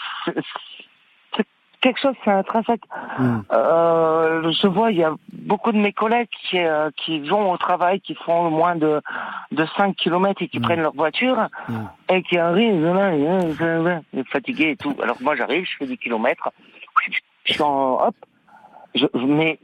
[1.80, 2.82] quelque chose, c'est intrinsèque.
[3.18, 3.38] Mm.
[3.52, 7.56] Euh, je vois, il y a beaucoup de mes collègues qui, euh, qui vont au
[7.56, 9.00] travail, qui font moins de,
[9.52, 10.62] de 5 km et qui mm.
[10.62, 11.74] prennent leur voiture mm.
[12.10, 14.00] et qui arrivent, là,
[14.32, 14.94] fatigués et tout.
[15.02, 16.50] Alors moi, j'arrive, je fais des kilomètres,
[17.08, 18.16] je suis en hop.
[18.94, 19.58] Je, mais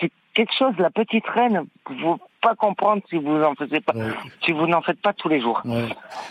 [0.00, 3.92] c'est quelque chose, la petite reine, vous pas comprendre si vous en faisiez pas,
[4.44, 5.60] si vous n'en faites pas tous les jours.
[5.64, 5.88] Ouais.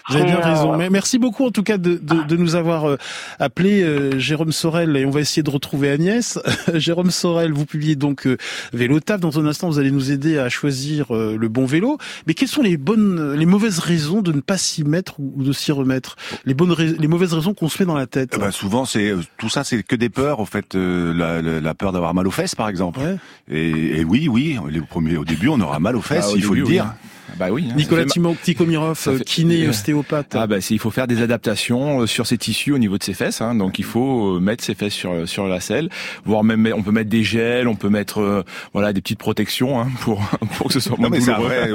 [0.07, 0.73] Vous avez bien raison.
[0.73, 2.97] Euh, Mais merci beaucoup en tout cas de, de, de nous avoir euh,
[3.37, 6.39] appelé euh, Jérôme Sorel et on va essayer de retrouver Agnès.
[6.73, 8.29] Jérôme Sorel, vous publiez donc
[8.71, 9.19] Vélo Taf.
[9.19, 11.97] Dans un instant, vous allez nous aider à choisir le bon vélo.
[12.27, 15.51] Mais quelles sont les bonnes, les mauvaises raisons de ne pas s'y mettre ou de
[15.51, 16.15] s'y remettre?
[16.45, 18.39] Les bonnes, les mauvaises raisons qu'on se met dans la tête.
[18.39, 20.39] Ben, souvent, c'est tout ça, c'est que des peurs.
[20.39, 23.01] En fait, la, la, peur d'avoir mal aux fesses, par exemple.
[23.49, 26.43] Et, et, oui, oui, les premiers, au début, on aura mal aux fesses, ah, il
[26.43, 26.93] faut le dire.
[27.37, 27.67] Bah oui.
[27.69, 29.23] Hein, Nicolas Tikomirov, fait...
[29.23, 30.35] kiné, ostéopathe.
[30.35, 33.13] Ah bah il faut faire des adaptations euh, sur ses tissus au niveau de ses
[33.13, 33.41] fesses.
[33.41, 35.89] Hein, donc il faut euh, mettre ses fesses sur sur la selle,
[36.23, 39.79] voire même on peut mettre des gels, on peut mettre euh, voilà des petites protections
[39.79, 40.21] hein, pour
[40.57, 41.69] pour que ce soit moins non, mais Vrai,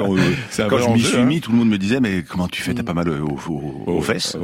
[0.67, 1.25] quand je m'y suis hein.
[1.25, 2.73] mis, tout le monde me disait mais comment tu fais?
[2.73, 3.37] T'as pas mal aux,
[3.85, 4.37] aux, fesses?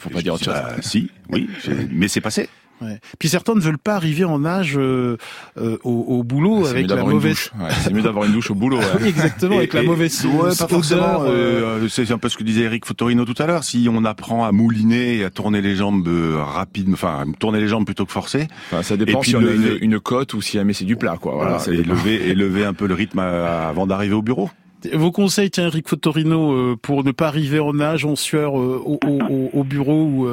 [0.00, 0.54] Faut pas dire autre chose.
[0.54, 1.48] Bah, si, oui,
[1.90, 2.48] mais c'est passé.
[2.80, 3.00] Ouais.
[3.18, 5.16] Puis certains ne veulent pas arriver en âge euh,
[5.56, 7.50] euh au, au, boulot avec la mauvaise.
[7.58, 8.78] Ouais, c'est mieux d'avoir une douche au boulot.
[9.00, 11.22] oui, exactement, avec la mauvaise ouais, pas forcément.
[11.24, 13.64] Euh, euh, c'est un peu ce que disait Eric Fotorino tout à l'heure.
[13.64, 17.68] Si on apprend à mouliner et à tourner les jambes euh, rapide, enfin tourner les
[17.68, 18.48] jambes plutôt que forcer.
[18.70, 21.16] Enfin, ça dépend si on a une, une, cote ou si jamais c'est du plat,
[21.20, 21.34] quoi.
[21.34, 24.50] Voilà, voilà et lever, et lever un peu le rythme avant d'arriver au bureau.
[24.92, 29.50] Vos conseils, tiens, Eric Fotorino, pour ne pas arriver en âge, en sueur au, au,
[29.52, 30.28] au, bureau ou,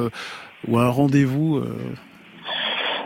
[0.67, 1.63] ou à un rendez-vous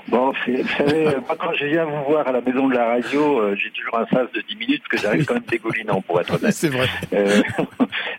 [0.10, 3.41] Bon, vous savez, moi quand je viens vous voir à la maison de la radio,
[3.41, 6.19] euh, j'ai toujours un sas de 10 minutes parce que j'arrive quand même dégoulinant pour
[6.19, 6.52] être honnête.
[6.56, 6.88] C'est vrai.
[7.13, 7.41] Euh,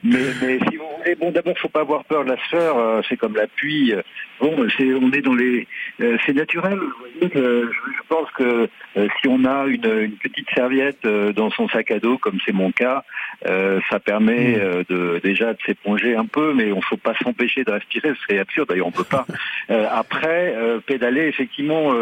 [0.04, 3.00] mais, mais, si vous voulez, bon d'abord faut pas avoir peur de la sueur, euh,
[3.08, 3.92] c'est comme la pluie.
[4.40, 5.66] Bon, c'est on est dans les,
[5.98, 6.78] c'est naturel.
[6.78, 11.90] Vous voyez, je, pense que si on a une, une, petite serviette dans son sac
[11.90, 13.04] à dos, comme c'est mon cas,
[13.44, 14.84] ça permet mm.
[14.88, 18.38] de déjà de s'éponger un peu, mais on faut pas s'empêcher de respirer, ce serait
[18.38, 18.68] absurde.
[18.68, 19.26] D'ailleurs, on peut pas.
[19.90, 20.54] après,
[20.86, 21.92] pédaler effectivement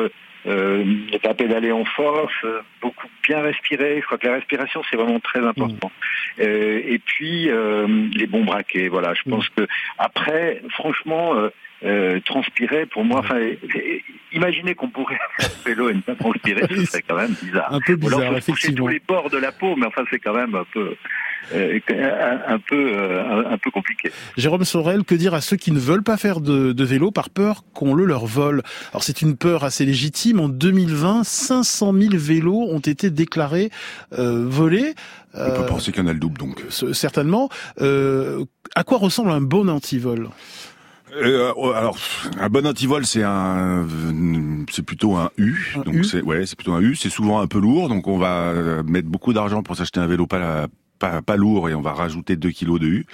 [0.46, 4.00] euh, euh, ne pas pédaler en force, euh, beaucoup bien respirer.
[4.00, 5.90] Je crois que la respiration c'est vraiment très important.
[6.38, 6.42] Mm.
[6.42, 7.50] et puis
[8.14, 8.88] les bons braquets.
[8.88, 9.32] Voilà, je mm.
[9.32, 9.66] pense que
[9.98, 11.34] après, franchement.
[12.24, 13.38] transpirer pour moi, enfin,
[14.32, 17.72] imaginez qu'on pourrait faire vélo et ne pas transpirer, ce serait quand même bizarre.
[17.72, 18.86] Un peu bizarre, alors, effectivement.
[18.86, 20.96] tous les pores de la peau, mais enfin, c'est quand même un peu.
[21.54, 21.80] Euh,
[22.46, 24.10] un, peu euh, un, peu compliqué.
[24.36, 27.30] Jérôme Sorel, que dire à ceux qui ne veulent pas faire de, de vélo par
[27.30, 28.62] peur qu'on le leur vole?
[28.92, 30.27] Alors c'est une peur assez légitime.
[30.36, 33.70] En 2020, 500 000 vélos ont été déclarés
[34.10, 34.94] volés.
[35.34, 36.64] On peut penser qu'il y en a le double donc.
[36.92, 37.48] Certainement.
[37.78, 40.28] à quoi ressemble un bon antivol?
[41.16, 41.98] Euh, alors,
[42.38, 43.86] un bon antivol, c'est un,
[44.70, 45.76] c'est plutôt un U.
[45.84, 46.94] donc c'est, ouais, c'est plutôt un U.
[46.96, 50.26] C'est souvent un peu lourd, donc on va mettre beaucoup d'argent pour s'acheter un vélo
[50.26, 50.66] pas,
[50.98, 53.06] pas, pas lourd et on va rajouter 2 kilos de U.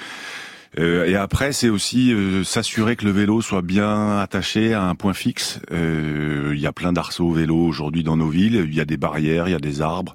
[0.79, 4.95] Euh, et après, c'est aussi euh, s'assurer que le vélo soit bien attaché à un
[4.95, 5.61] point fixe.
[5.73, 8.65] Euh, il y a plein d'arceaux vélo aujourd'hui dans nos villes.
[8.67, 10.15] Il y a des barrières, il y a des arbres.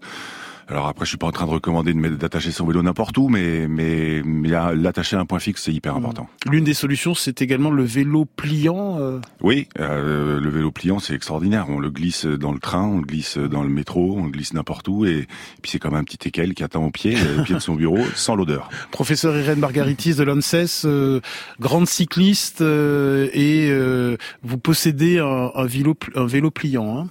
[0.70, 3.68] Alors après, je suis pas en train de recommander d'attacher son vélo n'importe où, mais
[3.68, 6.30] mais, mais l'attacher à un point fixe, c'est hyper important.
[6.46, 8.98] L'une des solutions, c'est également le vélo pliant.
[9.00, 9.20] Euh...
[9.42, 11.66] Oui, euh, le vélo pliant, c'est extraordinaire.
[11.70, 14.54] On le glisse dans le train, on le glisse dans le métro, on le glisse
[14.54, 15.28] n'importe où, et,
[15.62, 18.00] puis c'est comme un petit équel qui attend au pied, au pied de son bureau,
[18.16, 18.70] sans l'odeur.
[18.92, 21.20] Professeur Irène Margaritis de l'ANSES, euh,
[21.60, 27.00] grande cycliste, euh, et euh, vous possédez un, un, vélo, un vélo pliant.
[27.00, 27.08] Hein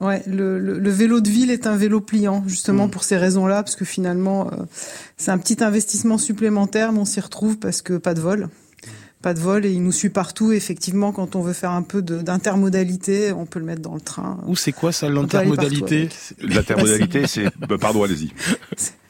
[0.00, 2.90] Ouais, le, le, vélo de ville est un vélo pliant, justement mmh.
[2.90, 4.64] pour ces raisons-là, parce que finalement, euh,
[5.18, 8.48] c'est un petit investissement supplémentaire, mais on s'y retrouve parce que pas de vol.
[9.22, 10.52] Pas de vol et il nous suit partout.
[10.52, 14.38] Effectivement, quand on veut faire un peu d'intermodalité, on peut le mettre dans le train.
[14.46, 16.08] Ou c'est quoi ça, l'intermodalité
[16.40, 17.44] L'intermodalité, c'est...
[17.68, 18.32] Bah, pardon, allez-y.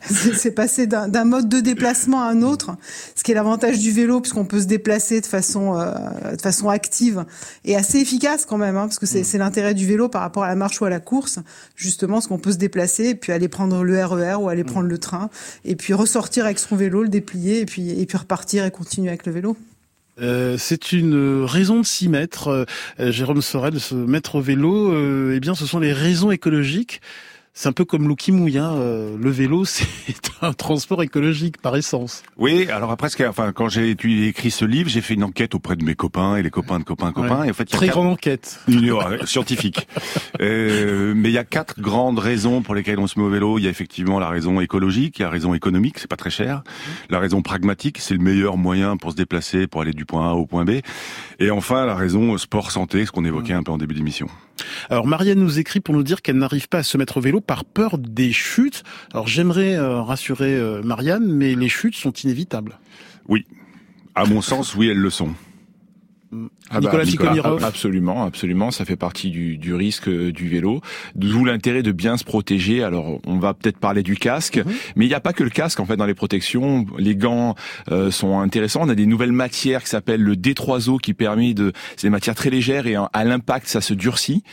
[0.03, 2.73] c'est passer d'un mode de déplacement à un autre,
[3.14, 6.68] ce qui est l'avantage du vélo, puisqu'on peut se déplacer de façon euh, de façon
[6.68, 7.25] active
[7.64, 9.25] et assez efficace quand même, hein, parce que mm.
[9.25, 11.38] c'est l'intérêt du vélo par rapport à la marche ou à la course,
[11.77, 14.64] justement, ce qu'on peut se déplacer et puis aller prendre le RER e ou aller
[14.64, 14.66] mm.
[14.66, 15.29] prendre le train
[15.64, 19.09] et puis ressortir avec son vélo, le déplier et puis et puis repartir et continuer
[19.09, 19.57] avec le vélo.
[20.20, 24.92] Euh, c'est une raison de s'y mettre, euh, Jérôme Sorel, se mettre au vélo.
[24.92, 27.00] Euh, eh bien, ce sont les raisons écologiques
[27.61, 28.73] c'est un peu comme l'Oukimouille, hein.
[28.73, 29.85] Euh, le vélo, c'est
[30.40, 32.23] un transport écologique par essence.
[32.38, 35.85] Oui, alors après, enfin, quand j'ai écrit ce livre, j'ai fait une enquête auprès de
[35.85, 37.44] mes copains et les copains de copains copains.
[37.44, 38.61] Et en fait, Très grande enquête.
[38.68, 38.96] Une,
[39.27, 39.87] scientifique.
[40.40, 43.59] euh, mais il y a quatre grandes raisons pour lesquelles on se met au vélo.
[43.59, 46.16] Il y a effectivement la raison écologique, il y a la raison économique, c'est pas
[46.16, 46.62] très cher.
[47.11, 50.33] La raison pragmatique, c'est le meilleur moyen pour se déplacer, pour aller du point A
[50.33, 50.81] au point B.
[51.40, 54.29] Et enfin, la raison sport santé, ce qu'on évoquait un peu en début d'émission.
[54.88, 57.40] Alors Marianne nous écrit pour nous dire qu'elle n'arrive pas à se mettre au vélo
[57.51, 58.85] par peur des chutes.
[59.13, 62.79] Alors j'aimerais euh, rassurer euh, Marianne, mais les chutes sont inévitables.
[63.27, 63.45] Oui,
[64.15, 65.35] à mon sens, oui, elles le sont.
[66.71, 68.71] Ah bah, Nicolas, Absolument, absolument.
[68.71, 70.81] Ça fait partie du, du risque euh, du vélo.
[71.16, 72.85] D'où l'intérêt de bien se protéger.
[72.85, 74.73] Alors, on va peut-être parler du casque, mhm.
[74.95, 76.87] mais il n'y a pas que le casque en fait dans les protections.
[76.99, 77.57] Les gants
[77.90, 78.83] euh, sont intéressants.
[78.85, 81.73] On a des nouvelles matières qui s'appellent le D3O qui permet de.
[81.97, 84.45] C'est des matières très légères et à l'impact ça se durcit.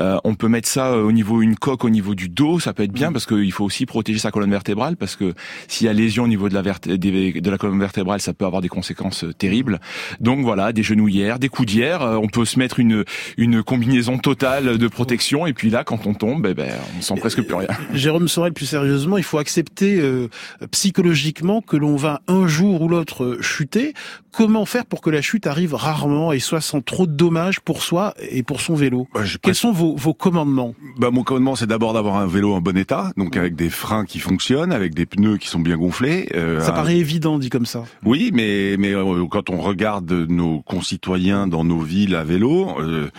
[0.00, 2.60] Euh, on peut mettre ça au niveau une coque au niveau du dos.
[2.60, 3.14] Ça peut être bien mhm.
[3.14, 5.32] parce qu'il faut aussi protéger sa colonne vertébrale parce que
[5.66, 8.60] s'il y a lésion au niveau de la, de la colonne vertébrale, ça peut avoir
[8.60, 9.80] des conséquences terribles.
[10.20, 13.04] Donc voilà, des genouillères, des coups d'hier, euh, on peut se mettre une
[13.36, 17.14] une combinaison totale de protection et puis là quand on tombe, eh ben, on sent
[17.18, 17.68] presque plus rien.
[17.92, 20.28] Jérôme Sorel, plus sérieusement, il faut accepter euh,
[20.70, 23.94] psychologiquement que l'on va un jour ou l'autre chuter.
[24.32, 27.82] Comment faire pour que la chute arrive rarement et soit sans trop de dommages pour
[27.82, 29.06] soi et pour son vélo?
[29.12, 30.74] Bah, Quels sont vos, vos commandements?
[30.98, 34.06] Bah, Mon commandement, c'est d'abord d'avoir un vélo en bon état, donc avec des freins
[34.06, 36.30] qui fonctionnent, avec des pneus qui sont bien gonflés.
[36.34, 37.84] Euh, ça paraît évident dit comme ça.
[38.04, 38.94] Oui, mais mais
[39.30, 41.11] quand on regarde nos concitoyens
[41.46, 42.80] dans nos villes à vélo.
[42.80, 43.10] Euh,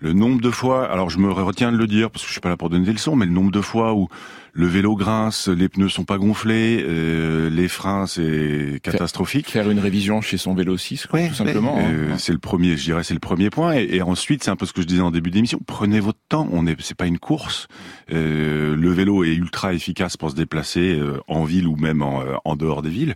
[0.00, 2.40] le nombre de fois, alors je me retiens de le dire parce que je suis
[2.40, 4.08] pas là pour donner des leçons, mais le nombre de fois où
[4.52, 9.50] le vélo grince, les pneus sont pas gonflés, euh, les freins c'est catastrophique.
[9.50, 11.78] Faire une révision chez son vélo 6, quoi, tout simplement.
[11.78, 11.90] Hein.
[11.92, 13.74] Euh, c'est le premier, je dirais, c'est le premier point.
[13.74, 15.60] Et, ensuite, c'est un peu ce que je disais en début d'émission.
[15.66, 16.48] Prenez votre temps.
[16.52, 17.68] On est, c'est pas une course.
[18.12, 22.22] Euh, le vélo est ultra efficace pour se déplacer euh, en ville ou même en,
[22.44, 23.14] en dehors des villes.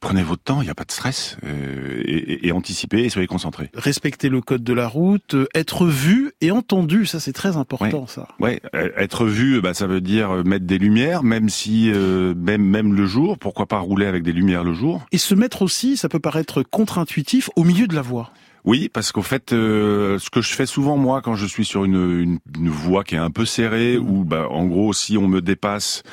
[0.00, 3.70] Prenez votre temps, il n'y a pas de stress et, et, anticipez et soyez concentrés.
[3.74, 8.28] Respectez le code de la route, être vu et entendu, ça c'est très important, ça.
[8.40, 12.94] Ouais, être vu, bah ça veut dire mettre des lumières, même si euh, même même
[12.94, 16.08] le jour, pourquoi pas rouler avec des lumières le jour Et se mettre aussi, ça
[16.08, 18.30] peut paraître contre-intuitif, au milieu de la voie.
[18.64, 21.84] Oui, parce qu'en fait, euh, ce que je fais souvent moi quand je suis sur
[21.84, 24.08] une, une, voie qui est un peu serrée, mmh.
[24.08, 26.04] ou bah, en gros si on me dépasse,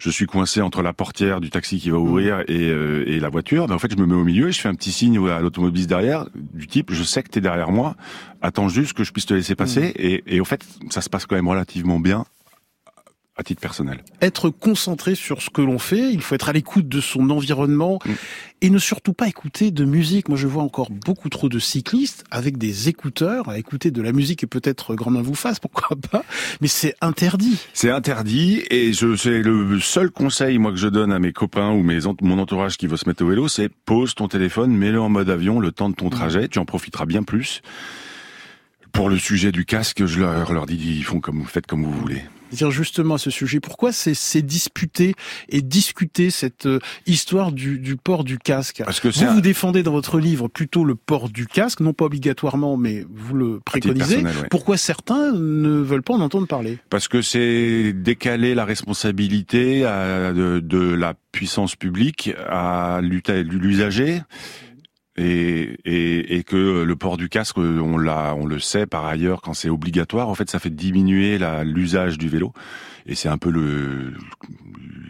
[0.00, 2.02] je suis coincé entre la portière du taxi qui va mmh.
[2.02, 3.68] ouvrir et, euh, et la voiture.
[3.68, 5.40] Ben, en fait, je me mets au milieu et je fais un petit signe à
[5.40, 7.94] l'automobiliste derrière, du type je sais que tu es derrière moi,
[8.40, 9.90] attends juste que je puisse te laisser passer.
[9.90, 10.00] Mmh.
[10.02, 12.24] Et, et au fait, ça se passe quand même relativement bien
[13.42, 13.98] à titre personnel.
[14.20, 17.98] Être concentré sur ce que l'on fait, il faut être à l'écoute de son environnement
[18.04, 18.10] mm.
[18.62, 20.28] et ne surtout pas écouter de musique.
[20.28, 24.12] Moi, je vois encore beaucoup trop de cyclistes avec des écouteurs à écouter de la
[24.12, 26.24] musique et peut-être grand main vous fasse, pourquoi pas,
[26.60, 27.58] mais c'est interdit.
[27.74, 31.70] C'est interdit et je c'est le seul conseil moi que je donne à mes copains
[31.70, 35.00] ou mes mon entourage qui veut se mettre au vélo, c'est pose ton téléphone, mets-le
[35.00, 36.10] en mode avion le temps de ton mm.
[36.10, 37.60] trajet, tu en profiteras bien plus.
[38.92, 41.82] Pour le sujet du casque, je leur, leur dis, ils font comme vous faites comme
[41.82, 42.22] vous voulez.
[42.56, 43.60] Dire justement à ce sujet.
[43.60, 45.14] Pourquoi c'est disputé
[45.48, 48.82] et discuté cette euh, histoire du, du, port du casque?
[48.84, 52.06] Parce que vous, vous défendez dans votre livre plutôt le port du casque, non pas
[52.06, 54.22] obligatoirement, mais vous le préconisez.
[54.50, 56.78] Pourquoi certains ne veulent pas en entendre parler?
[56.90, 64.22] Parce que c'est décaler la responsabilité à, de, de la puissance publique à l'usager
[65.16, 69.42] et, et, et, que le port du casque, on l'a, on le sait par ailleurs,
[69.42, 72.52] quand c'est obligatoire, en fait, ça fait diminuer l'usage du vélo,
[73.06, 74.14] et c'est un peu le,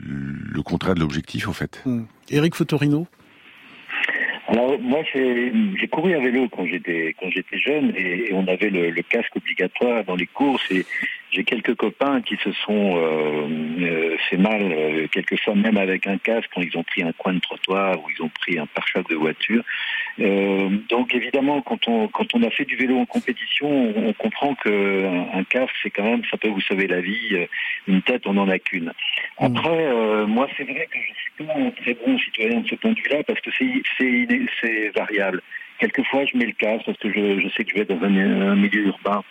[0.04, 1.82] le contraire de l'objectif, en fait.
[1.86, 2.02] Mmh.
[2.30, 3.06] Eric Fotorino.
[4.48, 8.90] Alors moi j'ai couru à vélo quand j'étais quand j'étais jeune et, on avait le,
[8.90, 10.84] le, casque obligatoire dans les courses et
[11.32, 13.48] j'ai quelques copains qui se sont euh,
[13.80, 17.32] euh, fait mal, euh, quelquefois même avec un casque, quand ils ont pris un coin
[17.32, 19.64] de trottoir ou ils ont pris un pare-choc de voiture.
[20.20, 24.54] Euh, donc évidemment, quand on quand on a fait du vélo en compétition, on, comprend
[24.56, 27.46] que un, casque, c'est quand même, ça peut vous sauver la vie.
[27.88, 28.92] Une tête, on n'en a qu'une.
[29.40, 29.44] Mmh.
[29.46, 32.92] Après, moi, c'est vrai que je suis pas un très bon citoyen de ce point
[32.92, 34.26] de vue-là parce que c'est
[34.60, 35.40] c'est variable.
[35.78, 38.54] Quelquefois, je mets le casque parce que je, je sais que je vais dans un
[38.54, 39.24] milieu urbain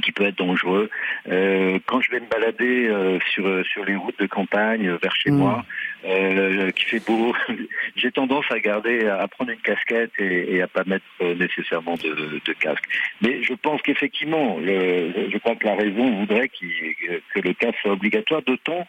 [0.00, 0.90] qui peut être dangereux.
[1.28, 5.14] Euh, quand je vais me balader euh, sur sur les routes de campagne euh, vers
[5.16, 5.36] chez mm.
[5.36, 5.64] moi,
[6.04, 7.34] euh, qui fait beau,
[7.96, 12.40] j'ai tendance à garder, à prendre une casquette et, et à pas mettre nécessairement de,
[12.44, 12.84] de, casque.
[13.20, 18.42] Mais je pense qu'effectivement, je crois que la raison voudrait que le casque soit obligatoire,
[18.42, 18.86] d'autant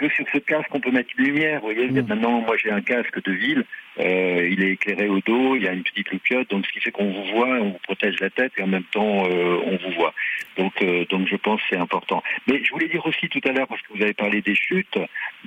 [0.00, 1.60] que sur ce casque, on peut mettre une lumière.
[1.60, 2.06] Vous voyez, mm.
[2.06, 3.64] maintenant, moi, j'ai un casque de ville.
[3.98, 6.80] Euh, il est éclairé au dos, il y a une petite loupiote, donc ce qui
[6.80, 9.76] fait qu'on vous voit, on vous protège la tête et en même temps, euh, on
[9.76, 10.14] vous voit.
[10.56, 12.22] Donc, euh, donc, je pense que c'est important.
[12.46, 14.98] Mais je voulais dire aussi tout à l'heure, parce que vous avez parlé des chutes,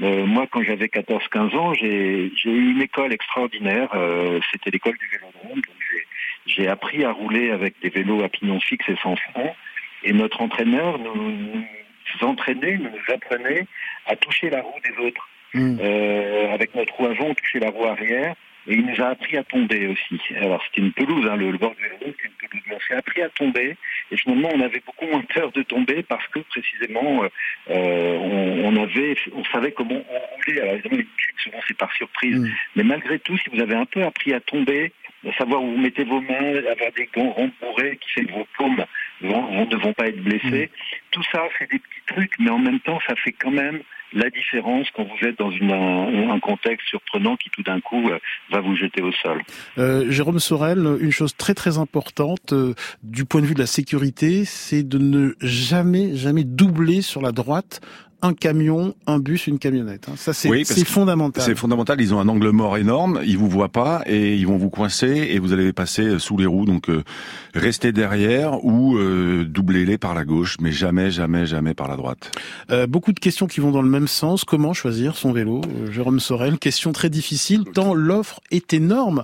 [0.01, 3.89] euh, moi, quand j'avais 14-15 ans, j'ai eu une école extraordinaire.
[3.95, 5.61] Euh, c'était l'école du vélodrome.
[5.61, 6.05] Donc,
[6.45, 9.49] j'ai appris à rouler avec des vélos à pignon fixe et sans frein.
[10.03, 11.65] Et notre entraîneur nous nous
[12.21, 13.65] entraîner, nous apprenait
[14.05, 15.29] à toucher la roue des autres.
[15.53, 15.77] Hmm.
[15.81, 18.35] Euh, avec notre roue avant, on touchait la roue arrière.
[18.65, 20.21] Et il nous a appris à tomber aussi.
[20.37, 22.63] Alors c'était une pelouse, hein, le, bord du vélo, c'était une pelouse.
[22.67, 23.75] Mais on s'est appris à tomber.
[24.09, 27.23] Et finalement, on avait beaucoup moins peur de tomber parce que précisément,
[27.69, 30.61] euh, on, on, avait, on savait comment on roulait.
[30.61, 32.39] Alors évidemment, chute, souvent c'est par surprise.
[32.39, 32.49] Hmm.
[32.77, 34.93] Mais malgré tout, si vous avez un peu appris à tomber,
[35.37, 38.83] savoir où vous mettez vos mains, avoir des gants rembourrés qui fait que vos paumes
[39.21, 40.69] ne vont pas être blessées.
[41.13, 43.81] Tout ça, c'est des petits trucs, mais en même temps, ça fait quand même
[44.13, 48.19] la différence quand vous êtes dans un, contexte surprenant qui tout d'un coup euh,
[48.51, 49.41] va vous jeter au sol.
[49.77, 53.67] Euh, Jérôme Sorel, une chose très très importante euh, du point de vue de la
[53.67, 57.81] sécurité, c'est de ne jamais jamais doubler sur la droite
[58.23, 60.07] un camion, un bus, une camionnette.
[60.09, 60.15] Hein.
[60.15, 61.43] Ça, c'est fondamental.
[61.43, 62.01] C'est fondamental.
[62.01, 63.19] Ils ont un angle mort énorme.
[63.25, 66.45] Ils vous voient pas et ils vont vous coincer et vous allez passer sous les
[66.45, 66.65] roues.
[66.65, 67.03] Donc, euh,
[67.53, 72.31] restez derrière ou euh, doublez-les par la gauche, mais jamais, jamais, jamais par la droite.
[72.71, 74.43] Euh, beaucoup de questions qui vont dans le même sens.
[74.43, 79.23] Comment choisir son vélo euh, Jérôme Sorel, question très difficile tant l'offre est énorme.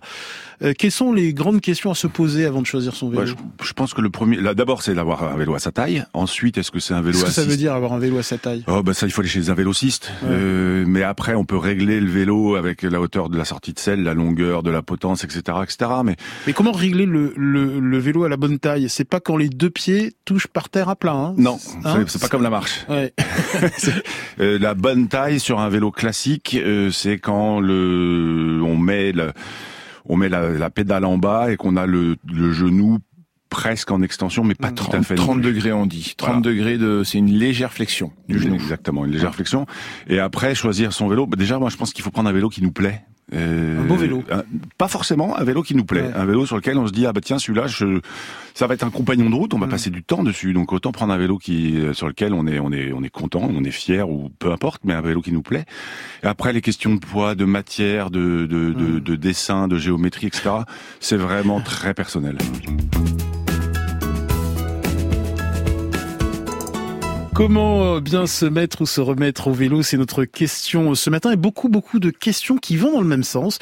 [0.77, 3.33] quelles sont les grandes questions à se poser avant de choisir son vélo?
[3.61, 6.03] je, pense que le premier, d'abord, c'est d'avoir un vélo à sa taille.
[6.13, 8.23] Ensuite, est-ce que c'est un vélo Qu'est-ce que ça veut dire avoir un vélo à
[8.23, 8.63] sa taille?
[8.67, 10.11] Oh, bah ça, il faut aller chez un vélociste.
[10.23, 13.77] Euh, mais après, on peut régler le vélo avec la hauteur de la sortie de
[13.77, 15.91] selle, la longueur, de la potence, etc., etc.
[16.03, 16.15] Mais
[16.47, 18.89] mais comment régler le, le, le vélo à la bonne taille?
[18.89, 21.13] C'est pas quand les deux pieds touchent par terre à plat.
[21.13, 21.35] Hein?
[21.37, 22.03] Non, hein?
[22.07, 22.83] c'est pas comme la marche.
[22.89, 23.13] Ouais.
[24.39, 29.33] euh, la bonne taille sur un vélo classique, euh, c'est quand le on met le,
[30.05, 32.97] on met la, la, pédale en bas et qu'on a le, le genou
[33.49, 35.15] presque en extension, mais pas 30, tout à fait.
[35.15, 36.13] 30 degrés on dit.
[36.17, 38.55] 30 degrés de, c'est une légère flexion du genou.
[38.55, 39.65] Exactement, une légère flexion.
[40.07, 41.25] Et après, choisir son vélo.
[41.25, 43.03] Bah, déjà, moi, je pense qu'il faut prendre un vélo qui nous plaît.
[43.33, 44.23] Euh, un beau vélo.
[44.77, 47.13] pas forcément un vélo qui nous plaît, un vélo sur lequel on se dit ah
[47.13, 47.99] bah tiens celui-là je
[48.55, 49.69] ça va être un compagnon de route, on va mm.
[49.69, 50.51] passer du temps dessus.
[50.53, 53.09] Donc autant prendre un vélo qui euh, sur lequel on est on est on est
[53.09, 55.65] content, on est fier ou peu importe, mais un vélo qui nous plaît.
[56.23, 58.99] Et après les questions de poids, de matière, de de, de, mm.
[58.99, 60.49] de dessin, de géométrie, etc.
[60.99, 62.35] C'est vraiment très personnel.
[67.39, 71.31] Comment euh, bien se mettre ou se remettre au vélo C'est notre question ce matin
[71.31, 73.59] et beaucoup beaucoup de questions qui vont dans le même sens.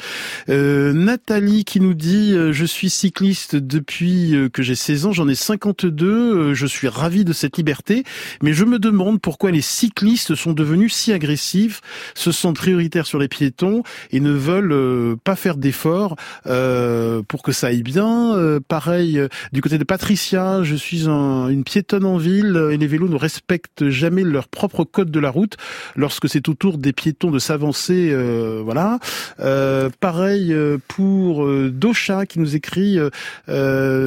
[0.48, 5.12] Euh, Nathalie qui nous dit euh, je suis cycliste depuis euh, que j'ai 16 ans,
[5.12, 8.02] j'en ai 52, je suis ravi de cette liberté,
[8.42, 11.80] mais je me demande pourquoi les cyclistes sont devenus si agressifs,
[12.16, 17.68] se sentent prioritaires sur les piétons et ne veulent pas faire d'efforts pour que ça
[17.68, 18.58] aille bien.
[18.66, 19.20] pareil
[19.52, 23.14] du côté de Patricia, je suis un, une piétonne en ville et les vélos ne
[23.14, 25.56] respectent jamais leur propre code de la route
[25.96, 28.10] lorsque c'est au tour des piétons de s'avancer.
[28.10, 28.98] Euh, voilà.
[29.40, 30.54] Euh, pareil
[30.88, 32.98] pour Docha qui nous écrit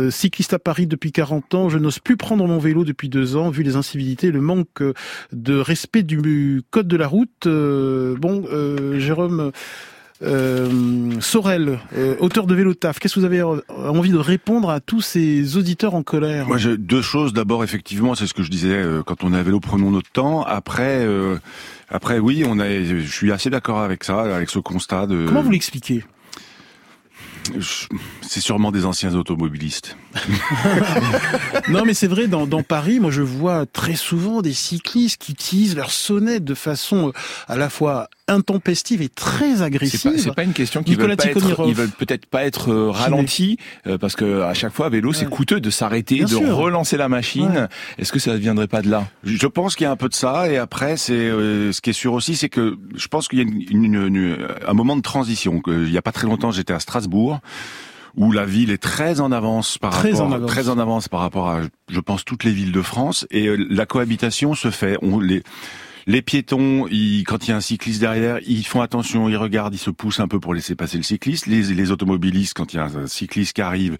[0.09, 3.49] cycliste à Paris depuis 40 ans, je n'ose plus prendre mon vélo depuis deux ans
[3.49, 4.83] vu les incivilités, le manque
[5.31, 7.47] de respect du code de la route.
[7.47, 8.45] bon,
[8.97, 9.51] Jérôme.
[10.23, 14.79] Euh, Sorel, euh, auteur de Vélo Taf, qu'est-ce que vous avez envie de répondre à
[14.79, 16.47] tous ces auditeurs en colère?
[16.47, 17.33] Moi, j'ai deux choses.
[17.33, 20.11] D'abord, effectivement, c'est ce que je disais euh, quand on est à vélo, prenons notre
[20.11, 20.43] temps.
[20.43, 21.37] Après, euh,
[21.89, 22.69] après, oui, on a.
[22.69, 25.25] Je suis assez d'accord avec ça, avec ce constat de.
[25.27, 26.03] Comment vous l'expliquez?
[28.21, 29.97] C'est sûrement des anciens automobilistes.
[31.69, 35.31] non, mais c'est vrai, dans, dans, Paris, moi je vois très souvent des cyclistes qui
[35.31, 37.11] utilisent leur sonnette de façon
[37.47, 40.13] à la fois intempestive et très agressive.
[40.17, 42.89] C'est pas, pas, une question qu'ils veulent pas être, ils veulent peut-être pas être euh,
[42.89, 43.57] ralentis
[43.87, 47.09] euh, parce que à chaque fois à vélo c'est coûteux de s'arrêter, de relancer la
[47.09, 47.67] machine.
[47.97, 49.07] Est-ce que ça ne viendrait pas de là?
[49.23, 51.89] Je pense qu'il y a un peu de ça et après c'est euh, ce qui
[51.89, 55.01] est sûr aussi c'est que je pense qu'il y a une, une, un moment de
[55.01, 55.61] transition.
[55.67, 57.39] Il y a pas très longtemps j'étais à Strasbourg
[58.15, 60.51] où la ville est très en avance par très rapport en avance.
[60.51, 63.85] très en avance par rapport à je pense toutes les villes de France et la
[63.85, 65.43] cohabitation se fait on les
[66.07, 69.73] les piétons, ils, quand il y a un cycliste derrière, ils font attention, ils regardent,
[69.73, 71.47] ils se poussent un peu pour laisser passer le cycliste.
[71.47, 73.97] Les, les automobilistes, quand il y a un cycliste qui arrive,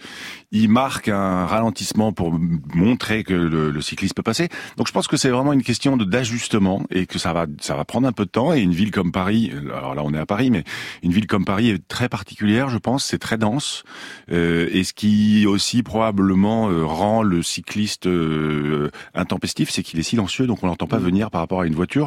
[0.52, 2.38] ils marquent un ralentissement pour
[2.74, 4.50] montrer que le, le cycliste peut passer.
[4.78, 7.86] Donc je pense que c'est vraiment une question d'ajustement et que ça va, ça va
[7.86, 8.54] prendre un peu de temps.
[8.54, 10.64] Et une ville comme Paris, alors là on est à Paris, mais
[11.04, 13.84] une ville comme Paris est très particulière, je pense, c'est très dense.
[14.32, 20.04] Euh, et ce qui aussi probablement euh, rend le cycliste euh, intempestif, c'est qu'il est
[20.04, 22.01] silencieux, donc on l'entend pas venir par rapport à une voiture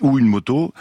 [0.00, 0.72] ou une moto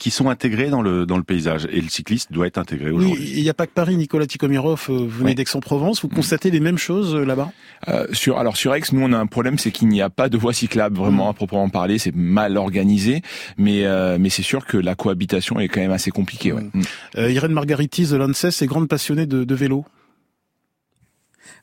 [0.00, 3.22] qui sont intégrés dans le dans le paysage et le cycliste doit être intégré aujourd'hui.
[3.22, 6.50] Oui, il n'y a pas que Paris, Nicolas Tikomirov, euh, vous venez d'Aix-en-Provence, vous constatez
[6.50, 7.52] les mêmes choses euh, là-bas?
[7.88, 10.30] Euh, Sur alors sur Aix, nous on a un problème, c'est qu'il n'y a pas
[10.30, 11.30] de voie cyclable vraiment mm.
[11.30, 13.20] à proprement parler, c'est mal organisé,
[13.58, 16.52] mais euh, mais c'est sûr que la cohabitation est quand même assez compliquée.
[16.52, 16.62] Ouais.
[16.62, 16.82] Mm.
[17.18, 19.84] Euh, Irène Margaritis de l'ANSES est grande passionnée de, de vélo.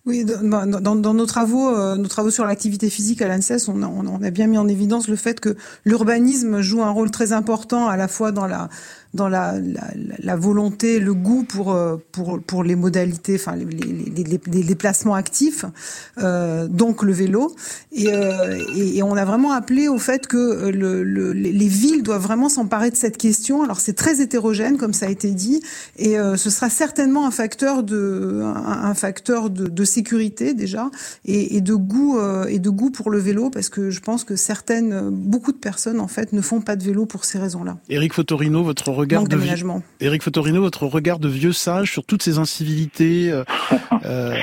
[0.08, 4.48] Oui, dans, nos travaux, euh, nos travaux sur l'activité physique à l'ANSES, on a bien
[4.48, 8.32] mis en évidence le fait que l'urbanisme joue un rôle très important à la fois
[8.32, 8.70] dans la
[9.14, 9.56] dans la,
[10.36, 15.66] volonté, le goût pour euh, pour pour les modalités, enfin les, les, déplacements actifs,
[16.20, 17.56] euh, donc le vélo.
[17.92, 22.22] Et, euh, et, on a vraiment appelé au fait que le, le, les villes doivent
[22.22, 23.64] vraiment s'emparer de cette question.
[23.64, 25.62] Alors c'est très hétérogène, comme ça a été dit,
[25.98, 30.92] et ce sera certainement un facteur de un, facteur de, sécurité déjà
[31.26, 34.36] et, et de goût et de goût pour le vélo, parce que je pense que
[34.36, 37.78] certaines, beaucoup de personnes en fait ne font pas de vélo pour ces raisons-là.
[37.90, 39.38] Éric Fotorino, votre regard de
[40.02, 43.32] Éric Fotorino, votre regard de vieux sage sur toutes ces incivilités.
[43.32, 43.44] Euh,
[44.06, 44.36] euh...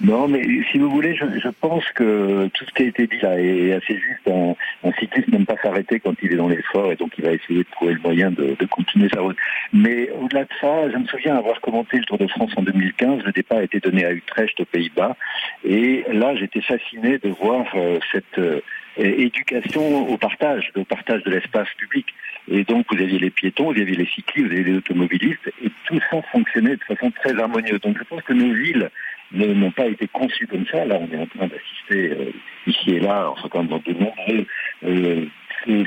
[0.00, 3.18] Non, mais si vous voulez, je, je, pense que tout ce qui a été dit
[3.20, 4.26] là est assez juste.
[4.26, 7.32] Un, un cycliste n'aime pas s'arrêter quand il est dans l'effort et donc il va
[7.32, 9.36] essayer de trouver le moyen de, de continuer sa route.
[9.72, 13.22] Mais au-delà de ça, je me souviens avoir commenté le Tour de France en 2015.
[13.24, 15.16] Le départ a été donné à Utrecht, aux Pays-Bas,
[15.64, 18.60] et là j'étais fasciné de voir euh, cette euh,
[18.98, 22.06] éducation au partage, au partage de l'espace public.
[22.50, 25.70] Et donc, vous aviez les piétons, vous aviez les cyclistes, vous aviez les automobilistes, et
[25.84, 27.80] tout ça fonctionnait de façon très harmonieuse.
[27.80, 28.90] Donc, je pense que nos villes
[29.32, 30.84] n'ont pas été conçues comme ça.
[30.84, 32.32] Là, on est en train d'assister euh,
[32.66, 34.46] ici et là, enfin, quand dans de nombreux
[34.84, 35.26] euh,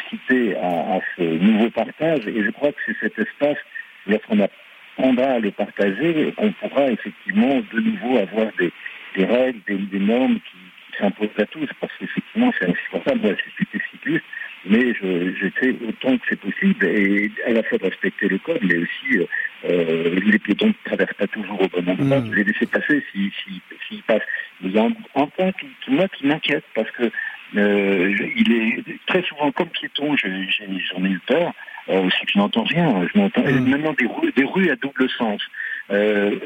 [0.10, 2.28] cités à, à, ce nouveau partage.
[2.28, 3.58] Et je crois que c'est cet espace,
[4.06, 8.72] lorsqu'on apprendra à le partager, qu'on pourra effectivement de nouveau avoir des,
[9.16, 10.58] des règles, des, des normes qui,
[10.92, 13.22] qui s'imposent à tous, parce qu'effectivement, c'est indispensable.
[13.22, 14.26] Moi, si j'étais cycliste,
[14.66, 18.60] mais je, je autant que c'est possible et à la fois de respecter le code,
[18.62, 19.28] mais aussi
[19.66, 22.36] euh, les piétons ne traversent pas toujours au bon endroit, mmh.
[22.36, 24.22] les laisser passer s'ils si, si, si passent.
[24.64, 27.12] Il y a un, un point qui, qui moi qui m'inquiète parce que
[27.58, 31.54] euh, il est très souvent comme piéton, j'en ai, eu peur,
[31.90, 33.08] euh, aussi que je n'entends rien.
[33.14, 33.68] Je n'entends mmh.
[33.68, 35.42] maintenant des rues, des rues à double sens.
[35.90, 36.38] Euh,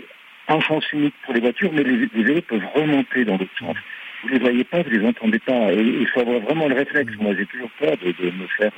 [0.47, 3.75] un sens unique pour les voitures, mais les, les vélos peuvent remonter dans l'autre sens
[4.25, 5.71] vous les voyez pas, vous les entendez pas.
[5.71, 7.13] Et il faut avoir vraiment le réflexe.
[7.19, 8.71] Moi, j'ai toujours peur de, de me faire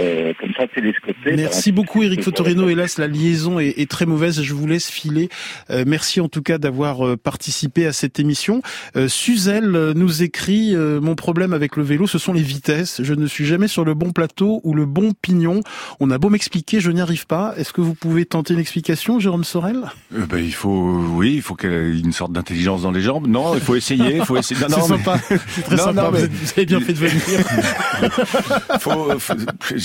[0.00, 1.36] euh, euh comme ça télescoper.
[1.36, 2.68] Merci beaucoup, Eric Fotorino.
[2.68, 4.42] Hélas, la liaison est, est, très mauvaise.
[4.42, 5.28] Je vous laisse filer.
[5.70, 8.62] Euh, merci en tout cas d'avoir euh, participé à cette émission.
[8.96, 13.00] Euh, Suzelle nous écrit mon problème avec le vélo, ce sont les vitesses.
[13.02, 15.60] Je ne suis jamais sur le bon plateau ou le bon pignon.
[16.00, 17.54] On a beau m'expliquer, je n'y arrive pas.
[17.56, 19.82] Est-ce que vous pouvez tenter une explication, Jérôme Sorel?
[20.10, 23.26] Ben, il faut, oui, il faut qu'il y ait une sorte d'intelligence dans les jambes.
[23.26, 24.16] Non, il faut essayer.
[24.16, 24.60] Il faut essayer.
[24.62, 25.18] Non, non, sympa.
[25.48, 26.10] C'est très sympa.
[26.10, 26.16] vous,
[26.56, 27.20] avez bien fait de venir.
[28.80, 29.18] faut,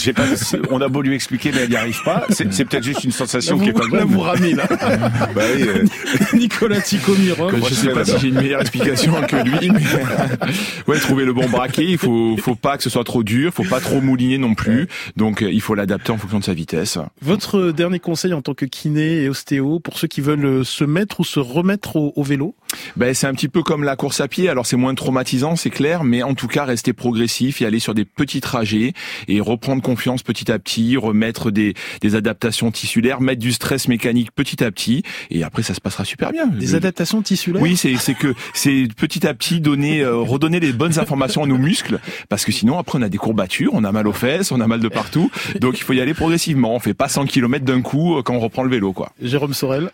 [0.04, 0.24] j'ai pas,
[0.70, 2.26] on a beau lui expliquer, mais elle n'y arrive pas.
[2.30, 4.00] C'est peut-être juste une sensation qui est pas bonne.
[4.00, 4.66] Là, vous ramez, là.
[4.70, 5.86] bah, oui, euh...
[6.34, 7.56] Nicolas Ticomirov.
[7.68, 9.82] Je sais pas si j'ai une meilleure explication que lui, mais
[10.88, 11.86] ouais, trouver le bon braquet.
[11.86, 14.88] Il faut, faut pas que ce soit trop dur, faut pas trop mouliner non plus.
[15.16, 16.98] Donc, il faut l'adapter en fonction de sa vitesse.
[17.22, 21.20] Votre dernier conseil en tant que kiné et ostéo pour ceux qui veulent se mettre
[21.20, 22.56] ou se remettre au, au vélo?
[22.96, 24.50] Ben, c'est un petit peu comme la course à pied.
[24.50, 27.94] Alors c'est moins traumatisant, c'est clair, mais en tout cas rester progressif et aller sur
[27.94, 28.94] des petits trajets
[29.28, 34.32] et reprendre confiance petit à petit, remettre des, des adaptations tissulaires, mettre du stress mécanique
[34.32, 36.48] petit à petit, et après ça se passera super bien.
[36.48, 40.74] Des adaptations tissulaires Oui, c'est c'est que c'est petit à petit donner euh, redonner les
[40.74, 42.00] bonnes informations à nos muscles,
[42.30, 44.68] parce que sinon après on a des courbatures, on a mal aux fesses, on a
[44.68, 46.76] mal de partout, donc il faut y aller progressivement.
[46.76, 49.12] On fait pas 100 km d'un coup euh, quand on reprend le vélo, quoi.
[49.22, 49.92] Jérôme Sorel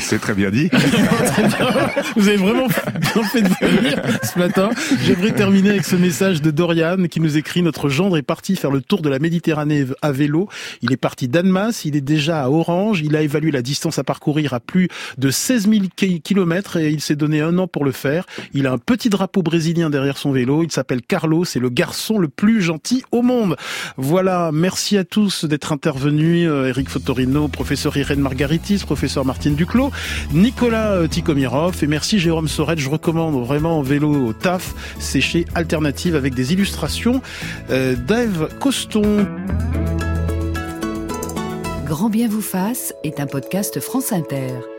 [0.00, 0.68] c'est très bien dit.
[2.16, 4.70] Vous avez vraiment bien fait de venir ce matin.
[5.04, 8.70] J'aimerais terminer avec ce message de Dorian qui nous écrit Notre gendre est parti faire
[8.70, 10.48] le tour de la Méditerranée à vélo.
[10.82, 13.02] Il est parti d'Annemasse, il est déjà à Orange.
[13.04, 15.84] Il a évalué la distance à parcourir à plus de 16 000
[16.22, 18.24] kilomètres et il s'est donné un an pour le faire.
[18.54, 20.62] Il a un petit drapeau brésilien derrière son vélo.
[20.62, 21.44] Il s'appelle Carlos.
[21.44, 23.56] C'est le garçon le plus gentil au monde.
[23.96, 24.50] Voilà.
[24.52, 26.48] Merci à tous d'être intervenus.
[26.48, 29.67] Euh, Eric Fotorino, professeur Irène Margaritis, professeur Martine Duc
[30.32, 32.78] Nicolas euh, Tikomirov et merci Jérôme Sorel.
[32.78, 34.74] Je recommande vraiment vélo au taf.
[34.98, 35.20] C'est
[35.54, 37.20] Alternative avec des illustrations
[37.70, 39.26] euh, d'Ève Coston.
[41.84, 44.77] Grand bien vous fasse est un podcast France Inter.